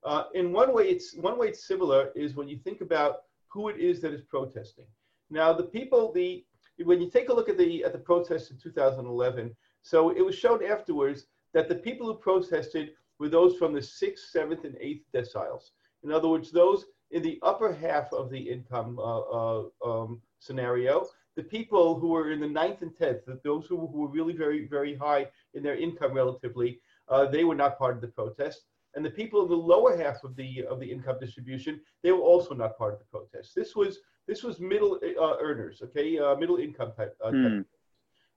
Uh, 0.04 0.24
in 0.34 0.52
one 0.52 0.74
way, 0.74 0.88
it's 0.88 1.16
one 1.16 1.38
way 1.38 1.48
it's 1.48 1.66
similar 1.66 2.10
is 2.14 2.34
when 2.34 2.48
you 2.48 2.58
think 2.58 2.80
about 2.80 3.22
who 3.50 3.68
it 3.68 3.78
is 3.78 4.00
that 4.00 4.12
is 4.12 4.22
protesting. 4.22 4.86
Now, 5.28 5.52
the 5.52 5.64
people, 5.64 6.12
the 6.12 6.44
when 6.84 7.00
you 7.00 7.10
take 7.10 7.28
a 7.28 7.32
look 7.32 7.48
at 7.48 7.58
the 7.58 7.84
at 7.84 7.92
the 7.92 7.98
protests 7.98 8.50
in 8.50 8.58
2011, 8.58 9.54
so 9.82 10.10
it 10.10 10.24
was 10.24 10.34
shown 10.34 10.64
afterwards 10.64 11.26
that 11.52 11.68
the 11.68 11.74
people 11.74 12.06
who 12.06 12.14
protested 12.14 12.92
were 13.18 13.28
those 13.28 13.56
from 13.56 13.72
the 13.72 13.82
sixth, 13.82 14.30
seventh, 14.30 14.64
and 14.64 14.76
eighth 14.80 15.04
deciles. 15.14 15.70
In 16.02 16.10
other 16.10 16.28
words, 16.28 16.50
those 16.50 16.86
in 17.10 17.22
the 17.22 17.38
upper 17.42 17.72
half 17.72 18.12
of 18.12 18.30
the 18.30 18.38
income 18.38 18.98
uh, 18.98 19.20
uh, 19.20 19.62
um, 19.84 20.20
scenario, 20.38 21.06
the 21.36 21.42
people 21.42 21.98
who 21.98 22.08
were 22.08 22.32
in 22.32 22.40
the 22.40 22.48
ninth 22.48 22.82
and 22.82 22.96
tenth, 22.96 23.20
those 23.44 23.66
who, 23.66 23.76
who 23.76 23.98
were 23.98 24.08
really 24.08 24.32
very, 24.32 24.66
very 24.66 24.94
high 24.94 25.26
in 25.54 25.62
their 25.62 25.76
income 25.76 26.14
relatively, 26.14 26.80
uh, 27.08 27.26
they 27.26 27.44
were 27.44 27.54
not 27.54 27.78
part 27.78 27.96
of 27.96 28.00
the 28.00 28.08
protest. 28.08 28.62
And 28.94 29.04
the 29.04 29.10
people 29.10 29.42
in 29.42 29.48
the 29.48 29.56
lower 29.56 29.96
half 29.96 30.24
of 30.24 30.34
the 30.36 30.64
of 30.68 30.80
the 30.80 30.90
income 30.90 31.16
distribution, 31.20 31.80
they 32.02 32.12
were 32.12 32.20
also 32.20 32.54
not 32.54 32.76
part 32.76 32.94
of 32.94 32.98
the 32.98 33.04
protest. 33.06 33.54
This 33.54 33.76
was 33.76 33.98
this 34.26 34.42
was 34.42 34.60
middle 34.60 34.98
uh, 35.20 35.36
earners, 35.40 35.80
okay, 35.82 36.18
uh, 36.18 36.34
middle 36.36 36.56
income 36.56 36.92
type. 36.96 37.16
Uh, 37.24 37.30
type. 37.30 37.66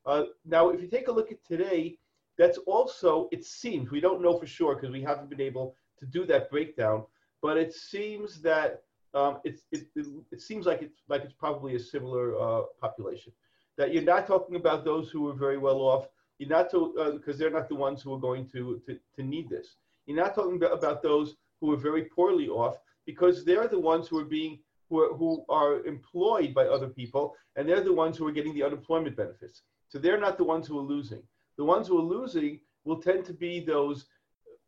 Mm. 0.08 0.28
now, 0.46 0.70
if 0.70 0.82
you 0.82 0.88
take 0.88 1.08
a 1.08 1.12
look 1.12 1.32
at 1.32 1.44
today, 1.46 1.98
that's 2.38 2.58
also 2.60 3.30
it 3.32 3.46
seems 3.46 3.92
we 3.92 4.00
don't 4.00 4.22
know 4.22 4.38
for 4.38 4.48
sure 4.48 4.76
because 4.76 4.92
we 4.92 5.02
haven't 5.02 5.30
been 5.30 5.42
able 5.42 5.76
to 6.00 6.06
do 6.06 6.26
that 6.26 6.50
breakdown, 6.50 7.04
but 7.42 7.58
it 7.58 7.74
seems 7.74 8.42
that 8.42 8.84
um, 9.14 9.40
it, 9.44 9.60
it, 9.72 9.88
it, 10.32 10.42
seems 10.42 10.66
like 10.66 10.82
it's 10.82 11.02
like 11.08 11.24
it's 11.24 11.34
probably 11.34 11.76
a 11.76 11.80
similar 11.80 12.40
uh, 12.40 12.62
population. 12.82 13.32
That 13.78 13.94
you're 13.94 14.04
not 14.04 14.28
talking 14.28 14.56
about 14.56 14.86
those 14.86 15.10
who 15.10 15.30
are 15.30 15.34
very 15.34 15.58
well 15.58 15.82
off. 15.82 16.08
You're 16.40 16.50
not 16.50 16.72
because 16.72 17.36
uh, 17.36 17.38
they're 17.38 17.52
not 17.52 17.70
the 17.70 17.76
ones 17.76 18.02
who 18.02 18.14
are 18.14 18.20
going 18.20 18.48
to, 18.50 18.82
to, 18.88 19.00
to 19.16 19.24
need 19.24 19.50
this. 19.50 19.76
You're 20.06 20.18
not 20.18 20.36
talking 20.36 20.62
about, 20.62 21.02
those 21.02 21.36
who 21.60 21.72
are 21.72 21.78
very 21.78 22.06
poorly 22.06 22.50
off 22.50 22.78
because 23.06 23.46
they're 23.46 23.68
the 23.68 23.80
ones 23.80 24.08
who 24.08 24.20
are 24.20 24.26
being 24.26 24.60
who 24.90 25.00
are, 25.00 25.16
who 25.16 25.46
are 25.50 25.86
employed 25.86 26.54
by 26.54 26.66
other 26.66 26.90
people, 26.90 27.36
and 27.56 27.68
they're 27.68 27.82
the 27.82 27.94
ones 27.94 28.18
who 28.18 28.28
are 28.28 28.32
getting 28.32 28.54
the 28.54 28.64
unemployment 28.64 29.16
benefits. 29.16 29.64
So 29.88 29.98
they're 29.98 30.20
not 30.20 30.38
the 30.38 30.44
ones 30.44 30.68
who 30.68 30.78
are 30.78 30.84
losing. 30.84 31.24
The 31.58 31.64
ones 31.64 31.88
who 31.88 31.98
are 31.98 32.04
losing 32.18 32.60
will 32.84 33.02
tend 33.02 33.26
to 33.26 33.34
be 33.34 33.60
those 33.60 34.06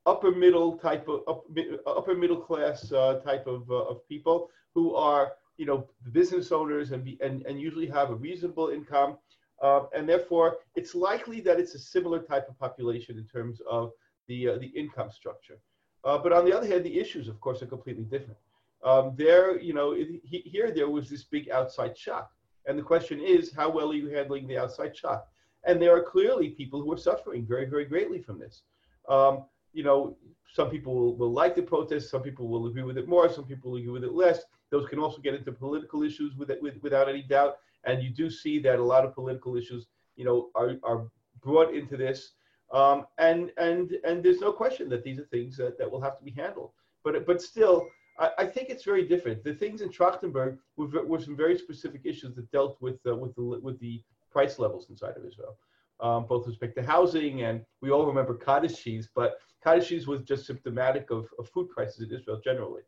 upper 0.05 0.31
middle 0.31 0.77
type 0.77 1.07
of 1.07 1.21
up, 1.27 1.43
upper 1.85 2.15
middle 2.15 2.37
class 2.37 2.91
uh, 2.91 3.19
type 3.25 3.47
of, 3.47 3.69
uh, 3.69 3.75
of 3.75 4.07
people 4.07 4.49
who 4.73 4.95
are 4.95 5.33
you 5.57 5.65
know 5.65 5.87
business 6.11 6.51
owners 6.51 6.91
and, 6.91 7.03
be, 7.03 7.17
and, 7.21 7.45
and 7.45 7.59
usually 7.59 7.87
have 7.87 8.09
a 8.11 8.15
reasonable 8.15 8.69
income 8.69 9.17
uh, 9.63 9.81
and 9.95 10.07
therefore 10.07 10.57
it's 10.75 10.93
likely 10.93 11.39
that 11.41 11.59
it's 11.59 11.75
a 11.75 11.79
similar 11.79 12.19
type 12.19 12.47
of 12.49 12.59
population 12.59 13.17
in 13.17 13.25
terms 13.25 13.61
of 13.69 13.91
the 14.27 14.49
uh, 14.49 14.57
the 14.57 14.67
income 14.67 15.11
structure 15.11 15.57
uh, 16.03 16.17
but 16.17 16.33
on 16.33 16.45
the 16.45 16.55
other 16.55 16.67
hand 16.67 16.83
the 16.85 16.99
issues 16.99 17.27
of 17.27 17.39
course 17.39 17.61
are 17.61 17.67
completely 17.67 18.03
different 18.03 18.37
um, 18.83 19.13
there 19.17 19.59
you 19.59 19.73
know 19.73 19.91
it, 19.91 20.07
he, 20.23 20.39
here 20.39 20.71
there 20.71 20.89
was 20.89 21.09
this 21.09 21.23
big 21.23 21.49
outside 21.49 21.97
shock 21.97 22.31
and 22.67 22.77
the 22.77 22.83
question 22.83 23.19
is 23.19 23.53
how 23.53 23.69
well 23.69 23.91
are 23.91 23.95
you 23.95 24.09
handling 24.09 24.47
the 24.47 24.57
outside 24.57 24.95
shock 24.95 25.27
and 25.65 25.81
there 25.81 25.95
are 25.95 26.03
clearly 26.03 26.49
people 26.49 26.81
who 26.81 26.91
are 26.91 26.97
suffering 26.97 27.45
very 27.45 27.65
very 27.65 27.85
greatly 27.85 28.21
from 28.21 28.39
this 28.39 28.63
um, 29.07 29.45
you 29.75 29.83
know, 29.83 30.17
some 30.53 30.69
people 30.69 30.95
will, 30.95 31.15
will 31.15 31.31
like 31.31 31.53
the 31.53 31.61
protest, 31.61 32.09
some 32.09 32.21
people 32.21 32.47
will 32.47 32.65
agree 32.65 32.83
with 32.83 32.97
it 32.97 33.07
more, 33.07 33.29
some 33.29 33.45
people 33.45 33.71
will 33.71 33.77
agree 33.77 33.91
with 33.91 34.05
it 34.05 34.13
less. 34.13 34.39
Those 34.71 34.87
can 34.87 34.99
also 34.99 35.21
get 35.21 35.35
into 35.35 35.51
political 35.51 36.01
issues 36.01 36.33
with 36.35 36.49
it, 36.49 36.61
with, 36.63 36.81
without 36.81 37.09
any 37.09 37.21
doubt. 37.21 37.57
And 37.83 38.01
you 38.01 38.09
do 38.09 38.29
see 38.31 38.57
that 38.59 38.79
a 38.79 38.83
lot 38.83 39.05
of 39.05 39.13
political 39.13 39.57
issues, 39.57 39.85
you 40.15 40.25
know, 40.25 40.49
are, 40.55 40.77
are 40.83 41.07
brought 41.43 41.75
into 41.75 41.97
this. 41.97 42.31
Um, 42.73 43.05
and, 43.17 43.51
and, 43.57 43.93
and 44.03 44.23
there's 44.23 44.41
no 44.41 44.51
question 44.51 44.89
that 44.89 45.03
these 45.03 45.19
are 45.19 45.25
things 45.25 45.57
that, 45.57 45.77
that 45.77 45.89
will 45.89 46.01
have 46.01 46.17
to 46.17 46.23
be 46.23 46.31
handled. 46.31 46.71
But, 47.03 47.25
but 47.25 47.41
still, 47.41 47.87
I, 48.19 48.29
I 48.39 48.45
think 48.45 48.69
it's 48.69 48.83
very 48.83 49.07
different. 49.07 49.43
The 49.43 49.53
things 49.53 49.81
in 49.81 49.89
Trachtenberg 49.89 50.57
were, 50.77 51.05
were 51.05 51.19
some 51.19 51.37
very 51.37 51.57
specific 51.57 52.01
issues 52.03 52.35
that 52.35 52.51
dealt 52.51 52.77
with, 52.81 52.99
uh, 53.07 53.15
with, 53.15 53.35
the, 53.35 53.43
with 53.43 53.79
the 53.79 54.01
price 54.31 54.59
levels 54.59 54.89
inside 54.89 55.15
of 55.17 55.25
Israel. 55.25 55.57
Um, 56.01 56.25
both 56.25 56.41
with 56.41 56.49
respect 56.49 56.75
to 56.75 56.83
housing 56.83 57.43
and 57.43 57.61
we 57.81 57.89
all 57.89 58.05
remember 58.05 58.33
cottage 58.33 58.77
cheese, 58.77 59.07
but 59.15 59.37
cottage 59.63 59.87
cheese 59.87 60.07
was 60.07 60.23
just 60.23 60.45
symptomatic 60.45 61.09
of, 61.09 61.29
of 61.39 61.47
food 61.47 61.69
prices 61.69 62.01
in 62.01 62.13
Israel 62.13 62.41
generally, 62.43 62.81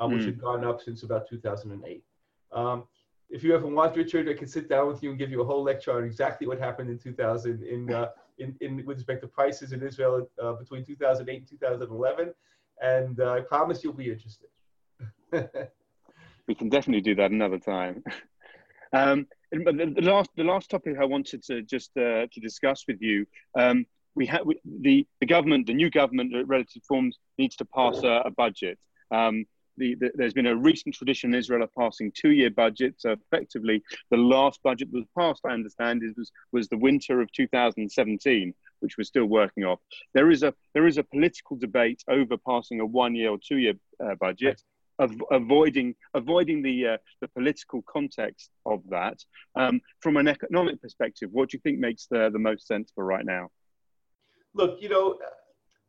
um, 0.00 0.10
which 0.12 0.22
mm. 0.22 0.26
had 0.26 0.40
gone 0.40 0.64
up 0.64 0.80
since 0.82 1.04
about 1.04 1.28
2008. 1.28 2.02
Um, 2.50 2.82
if 3.30 3.44
you 3.44 3.54
ever 3.54 3.66
want, 3.66 3.96
Richard, 3.96 4.28
I 4.28 4.34
can 4.34 4.48
sit 4.48 4.68
down 4.68 4.88
with 4.88 5.04
you 5.04 5.10
and 5.10 5.18
give 5.18 5.30
you 5.30 5.40
a 5.40 5.44
whole 5.44 5.62
lecture 5.62 5.92
on 5.96 6.02
exactly 6.02 6.46
what 6.48 6.58
happened 6.58 6.90
in 6.90 6.98
2000 6.98 7.62
in, 7.62 7.92
uh, 7.92 8.08
in, 8.38 8.56
in 8.60 8.84
with 8.86 8.96
respect 8.98 9.22
to 9.22 9.28
prices 9.28 9.72
in 9.72 9.82
Israel 9.82 10.28
uh, 10.42 10.52
between 10.52 10.84
2008 10.84 11.38
and 11.38 11.48
2011. 11.48 12.32
And 12.80 13.20
uh, 13.20 13.32
I 13.32 13.40
promise 13.40 13.82
you'll 13.82 13.92
be 13.92 14.10
interested. 14.10 14.48
we 16.46 16.54
can 16.54 16.68
definitely 16.68 17.00
do 17.00 17.14
that 17.16 17.30
another 17.30 17.58
time. 17.58 18.02
Um, 18.94 19.26
the 19.52 20.00
last, 20.00 20.30
the 20.34 20.44
last 20.44 20.70
topic 20.70 20.96
I 20.98 21.04
wanted 21.04 21.42
to 21.42 21.60
just 21.60 21.90
uh, 21.98 22.26
to 22.32 22.40
discuss 22.40 22.84
with 22.88 22.96
you 23.02 23.26
um, 23.54 23.84
we 24.18 24.26
have 24.26 24.42
the, 24.80 25.06
the 25.20 25.26
government, 25.26 25.66
the 25.66 25.74
new 25.74 25.90
government 25.90 26.32
that 26.32 26.44
relative 26.46 26.82
forms 26.82 27.18
needs 27.38 27.56
to 27.56 27.64
pass 27.64 28.02
a, 28.02 28.22
a 28.26 28.30
budget. 28.30 28.78
Um, 29.10 29.46
the, 29.78 29.94
the, 29.96 30.10
there's 30.14 30.34
been 30.34 30.46
a 30.46 30.56
recent 30.56 30.94
tradition 30.94 31.32
in 31.32 31.38
Israel 31.38 31.62
of 31.62 31.74
passing 31.74 32.12
two-year 32.14 32.50
budgets. 32.50 33.02
So 33.02 33.12
effectively, 33.12 33.82
the 34.10 34.16
last 34.16 34.60
budget 34.62 34.90
that 34.92 34.98
was 34.98 35.06
passed, 35.16 35.42
I 35.46 35.52
understand, 35.52 36.02
is, 36.02 36.14
was, 36.16 36.30
was 36.52 36.68
the 36.68 36.78
winter 36.78 37.20
of 37.20 37.32
2017, 37.32 38.54
which 38.80 38.98
we're 38.98 39.04
still 39.04 39.26
working 39.26 39.64
off. 39.64 39.80
There 40.14 40.30
is 40.30 40.42
a 40.42 40.54
there 40.74 40.86
is 40.86 40.98
a 40.98 41.04
political 41.04 41.56
debate 41.56 42.02
over 42.08 42.36
passing 42.36 42.80
a 42.80 42.86
one-year 42.86 43.30
or 43.30 43.38
two-year 43.38 43.74
uh, 44.04 44.14
budget. 44.20 44.62
Of 45.00 45.12
avoiding 45.30 45.94
avoiding 46.14 46.60
the 46.60 46.88
uh, 46.88 46.96
the 47.20 47.28
political 47.28 47.82
context 47.82 48.50
of 48.66 48.82
that. 48.90 49.16
Um, 49.54 49.80
from 50.00 50.16
an 50.16 50.26
economic 50.26 50.82
perspective, 50.82 51.28
what 51.30 51.50
do 51.50 51.56
you 51.56 51.60
think 51.60 51.78
makes 51.78 52.08
the 52.10 52.30
the 52.32 52.40
most 52.40 52.66
sense 52.66 52.90
for 52.92 53.04
right 53.04 53.24
now? 53.24 53.48
look, 54.54 54.82
you 54.82 54.88
know, 54.88 55.18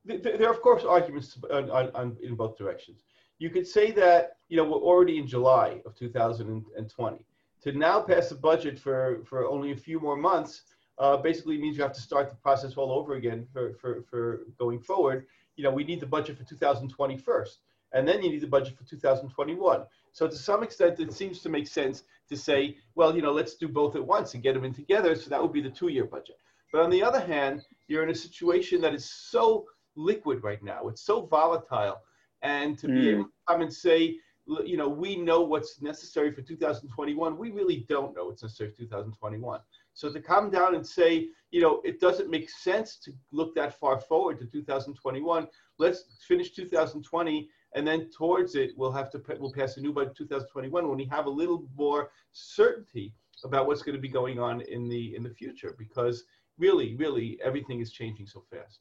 there 0.06 0.47
are 0.47 0.54
of 0.54 0.62
course 0.62 0.84
arguments 0.84 1.38
on, 1.52 1.69
on, 1.69 2.17
in 2.21 2.36
both 2.36 2.58
directions. 2.58 3.04
You 3.39 3.49
could 3.49 3.67
say 3.67 3.91
that 3.91 4.38
you 4.49 4.58
know 4.58 4.63
we're 4.63 4.78
already 4.78 5.17
in 5.17 5.28
July 5.28 5.82
of 5.86 5.95
2020. 5.95 7.25
To 7.63 7.71
now 7.73 8.02
pass 8.02 8.32
a 8.32 8.36
budget 8.36 8.78
for 8.78 9.21
for 9.25 9.45
only 9.47 9.71
a 9.71 9.75
few 9.75 9.99
more 9.99 10.17
months 10.17 10.63
uh, 10.99 11.17
basically 11.17 11.58
means 11.58 11.78
you 11.78 11.84
have 11.84 11.93
to 11.93 12.02
start 12.02 12.30
the 12.30 12.36
process 12.36 12.75
all 12.75 12.91
over 12.91 13.15
again 13.15 13.47
for, 13.54 13.73
for, 13.75 14.04
for 14.10 14.41
going 14.58 14.80
forward. 14.80 15.25
You 15.56 15.63
know, 15.63 15.71
we 15.71 15.84
need 15.84 16.02
the 16.02 16.06
budget 16.06 16.38
for 16.38 16.43
2020 16.43 17.17
first, 17.17 17.60
and 17.93 18.08
then 18.08 18.21
you 18.21 18.30
need 18.30 18.41
the 18.41 18.47
budget 18.47 18.78
for 18.78 18.84
2021. 18.84 19.84
So 20.12 20.28
to 20.28 20.36
some 20.36 20.63
extent, 20.63 20.99
it 20.99 21.13
seems 21.13 21.39
to 21.41 21.49
make 21.49 21.67
sense 21.67 22.04
to 22.30 22.38
say, 22.38 22.78
well, 22.95 23.15
you 23.15 23.21
know, 23.21 23.32
let's 23.32 23.56
do 23.56 23.67
both 23.67 23.95
at 23.95 24.06
once 24.06 24.34
and 24.34 24.43
get 24.43 24.54
them 24.54 24.65
in 24.65 24.73
together. 24.73 25.15
So 25.15 25.30
that 25.30 25.41
would 25.41 25.54
be 25.54 25.62
the 25.62 25.69
two-year 25.69 26.06
budget. 26.06 26.38
But 26.71 26.82
on 26.82 26.89
the 26.89 27.02
other 27.02 27.19
hand, 27.19 27.65
you're 27.88 28.04
in 28.04 28.10
a 28.10 28.15
situation 28.15 28.82
that 28.82 28.93
is 28.93 29.10
so 29.10 29.65
liquid 29.95 30.43
right 30.43 30.62
now. 30.62 30.88
It's 30.88 31.02
so 31.02 31.25
volatile. 31.25 32.02
And 32.41 32.78
to 32.80 32.88
mm. 32.88 32.93
be 32.95 33.10
able 33.10 33.23
to 33.25 33.32
come 33.47 33.62
and 33.62 33.73
say, 33.73 34.17
you 34.65 34.78
know, 34.78 34.89
we 34.89 35.15
know 35.15 35.41
what's 35.41 35.82
necessary 35.82 36.32
for 36.32 36.41
2021, 36.41 37.38
we 37.38 37.52
really 37.52 37.86
don't 37.88 38.15
know 38.15 38.25
what's 38.25 38.41
necessary 38.41 38.71
for 38.71 38.78
2021. 38.78 39.60
So 39.93 40.12
to 40.12 40.21
come 40.21 40.49
down 40.49 40.75
and 40.75 40.86
say, 40.86 41.30
you 41.52 41.62
know, 41.62 41.82
it 41.84 41.99
doesn't 41.99 42.30
make 42.30 42.49
sense 42.49 42.97
to 43.04 43.12
look 43.32 43.54
that 43.56 43.80
far 43.80 43.99
forward 43.99 44.39
to 44.39 44.45
2021. 44.45 45.47
Let's 45.78 46.06
finish 46.28 46.52
2020, 46.52 47.49
and 47.75 47.88
then 47.88 48.10
towards 48.10 48.56
it, 48.56 48.71
we'll 48.78 48.91
have 48.91 49.12
to 49.12 49.21
we'll 49.39 49.52
pass 49.52 49.78
a 49.78 49.82
new 49.82 49.93
budget 49.93 50.15
2021 50.17 50.88
when 50.88 50.97
we 50.97 51.06
have 51.06 51.25
a 51.25 51.30
little 51.30 51.67
more 51.75 52.12
certainty 52.32 53.13
about 53.43 53.67
what's 53.67 53.82
going 53.82 53.95
to 53.95 54.02
be 54.02 54.10
going 54.10 54.39
on 54.39 54.62
in 54.62 54.88
the 54.88 55.15
in 55.15 55.23
the 55.23 55.30
future. 55.30 55.75
Because 55.78 56.23
really, 56.58 56.95
really, 56.95 57.39
everything 57.43 57.80
is 57.82 57.91
changing 57.91 58.25
so 58.25 58.43
fast. 58.52 58.80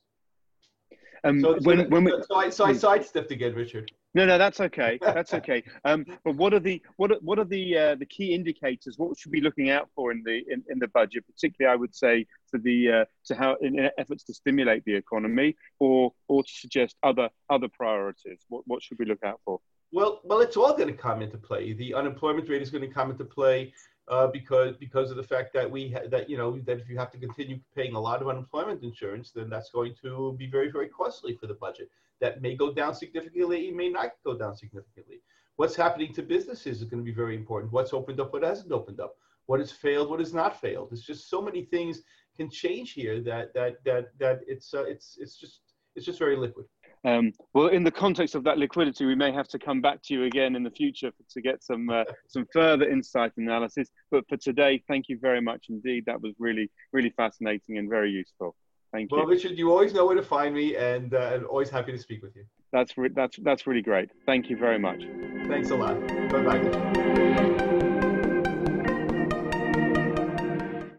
Um, 1.24 1.40
so, 1.40 1.58
when, 1.62 1.78
so, 1.78 1.84
when 1.88 2.04
we, 2.04 2.12
so, 2.28 2.36
I, 2.36 2.50
so 2.50 2.64
I 2.64 2.72
sidestepped 2.72 3.30
again, 3.30 3.54
Richard. 3.54 3.90
No, 4.14 4.24
no, 4.24 4.38
that's 4.38 4.60
okay. 4.60 4.98
That's 5.00 5.34
okay. 5.40 5.62
Um, 5.84 6.04
but 6.24 6.36
what 6.36 6.54
are 6.54 6.60
the 6.60 6.82
what 6.96 7.12
are, 7.12 7.18
what 7.20 7.38
are 7.38 7.44
the 7.44 7.78
uh, 7.78 7.94
the 7.96 8.06
key 8.06 8.34
indicators? 8.34 8.98
What 8.98 9.18
should 9.18 9.32
we 9.32 9.40
be 9.40 9.44
looking 9.44 9.70
out 9.70 9.88
for 9.94 10.12
in 10.12 10.22
the 10.24 10.42
in, 10.48 10.62
in 10.68 10.78
the 10.78 10.88
budget, 10.88 11.24
particularly 11.26 11.72
I 11.72 11.76
would 11.76 11.94
say 11.94 12.26
for 12.50 12.58
the 12.58 12.92
uh, 12.92 13.04
to 13.26 13.34
how 13.34 13.56
in 13.60 13.90
efforts 13.98 14.24
to 14.24 14.34
stimulate 14.34 14.84
the 14.84 14.94
economy, 14.94 15.56
or 15.78 16.12
or 16.28 16.42
to 16.42 16.52
suggest 16.52 16.96
other 17.02 17.28
other 17.50 17.68
priorities. 17.68 18.40
What 18.48 18.62
what 18.66 18.82
should 18.82 18.98
we 18.98 19.04
look 19.04 19.22
out 19.24 19.40
for? 19.44 19.60
Well, 19.92 20.20
well, 20.24 20.40
it's 20.40 20.56
all 20.56 20.76
going 20.76 20.88
to 20.88 21.00
come 21.00 21.22
into 21.22 21.38
play. 21.38 21.72
The 21.72 21.94
unemployment 21.94 22.48
rate 22.48 22.60
is 22.60 22.70
going 22.70 22.86
to 22.86 22.92
come 22.92 23.10
into 23.10 23.24
play 23.24 23.72
uh, 24.10 24.26
because 24.28 24.76
because 24.76 25.10
of 25.10 25.16
the 25.16 25.22
fact 25.22 25.52
that 25.54 25.70
we 25.70 25.90
ha- 25.90 26.08
that 26.10 26.28
you 26.30 26.36
know 26.36 26.58
that 26.66 26.78
if 26.78 26.88
you 26.88 26.98
have 26.98 27.10
to 27.12 27.18
continue 27.18 27.58
paying 27.76 27.94
a 27.94 28.00
lot 28.00 28.22
of 28.22 28.28
unemployment 28.28 28.82
insurance, 28.82 29.30
then 29.32 29.48
that's 29.50 29.70
going 29.70 29.94
to 30.02 30.34
be 30.38 30.46
very 30.46 30.70
very 30.70 30.88
costly 30.88 31.34
for 31.36 31.46
the 31.46 31.54
budget. 31.54 31.90
That 32.20 32.42
may 32.42 32.54
go 32.56 32.72
down 32.72 32.94
significantly, 32.94 33.68
it 33.68 33.76
may 33.76 33.88
not 33.90 34.12
go 34.24 34.36
down 34.36 34.56
significantly. 34.56 35.20
What's 35.56 35.76
happening 35.76 36.12
to 36.14 36.22
businesses 36.22 36.82
is 36.82 36.88
going 36.88 37.02
to 37.02 37.04
be 37.12 37.14
very 37.14 37.36
important. 37.36 37.72
What's 37.72 37.92
opened 37.92 38.20
up, 38.20 38.32
what 38.32 38.42
hasn't 38.44 38.72
opened 38.72 39.00
up. 39.00 39.14
what 39.46 39.60
has 39.60 39.72
failed, 39.72 40.10
what 40.10 40.20
has 40.20 40.34
not 40.34 40.60
failed. 40.60 40.90
It's 40.92 41.02
just 41.02 41.28
so 41.30 41.40
many 41.42 41.62
things 41.64 42.02
can 42.36 42.50
change 42.50 42.92
here 42.92 43.20
that 43.22 43.54
that 43.54 43.82
that 43.84 44.04
that 44.18 44.40
it's 44.46 44.74
uh, 44.74 44.84
it's 44.84 45.16
it's 45.20 45.36
just 45.36 45.60
it's 45.96 46.06
just 46.06 46.18
very 46.18 46.36
liquid. 46.36 46.66
Um, 47.04 47.32
well, 47.54 47.68
in 47.68 47.84
the 47.84 47.90
context 47.90 48.34
of 48.34 48.44
that 48.44 48.58
liquidity, 48.58 49.04
we 49.04 49.14
may 49.14 49.32
have 49.32 49.48
to 49.48 49.58
come 49.58 49.80
back 49.80 50.02
to 50.04 50.14
you 50.14 50.24
again 50.24 50.56
in 50.56 50.62
the 50.62 50.70
future 50.70 51.10
to 51.30 51.40
get 51.40 51.62
some 51.62 51.88
uh, 51.90 52.04
some 52.26 52.46
further 52.52 52.88
insight 52.88 53.32
and 53.36 53.48
analysis. 53.48 53.88
But 54.10 54.24
for 54.28 54.36
today, 54.36 54.82
thank 54.88 55.08
you 55.08 55.18
very 55.18 55.40
much 55.40 55.66
indeed. 55.68 56.04
That 56.06 56.20
was 56.20 56.34
really 56.38 56.70
really 56.92 57.10
fascinating 57.10 57.78
and 57.78 57.88
very 57.88 58.10
useful. 58.10 58.56
Thank 58.92 59.10
you. 59.10 59.18
Well, 59.18 59.26
Richard, 59.26 59.58
you 59.58 59.70
always 59.70 59.92
know 59.92 60.06
where 60.06 60.16
to 60.16 60.22
find 60.22 60.54
me, 60.54 60.76
and 60.76 61.14
uh, 61.14 61.32
and 61.34 61.44
always 61.44 61.70
happy 61.70 61.92
to 61.92 61.98
speak 61.98 62.22
with 62.22 62.34
you. 62.34 62.44
That's 62.72 62.96
re- 62.96 63.10
that's 63.14 63.38
that's 63.42 63.66
really 63.66 63.82
great. 63.82 64.10
Thank 64.26 64.50
you 64.50 64.56
very 64.56 64.78
much. 64.78 65.02
Thanks 65.46 65.70
a 65.70 65.76
lot. 65.76 66.00
Bye 66.30 66.42
bye. 66.42 67.64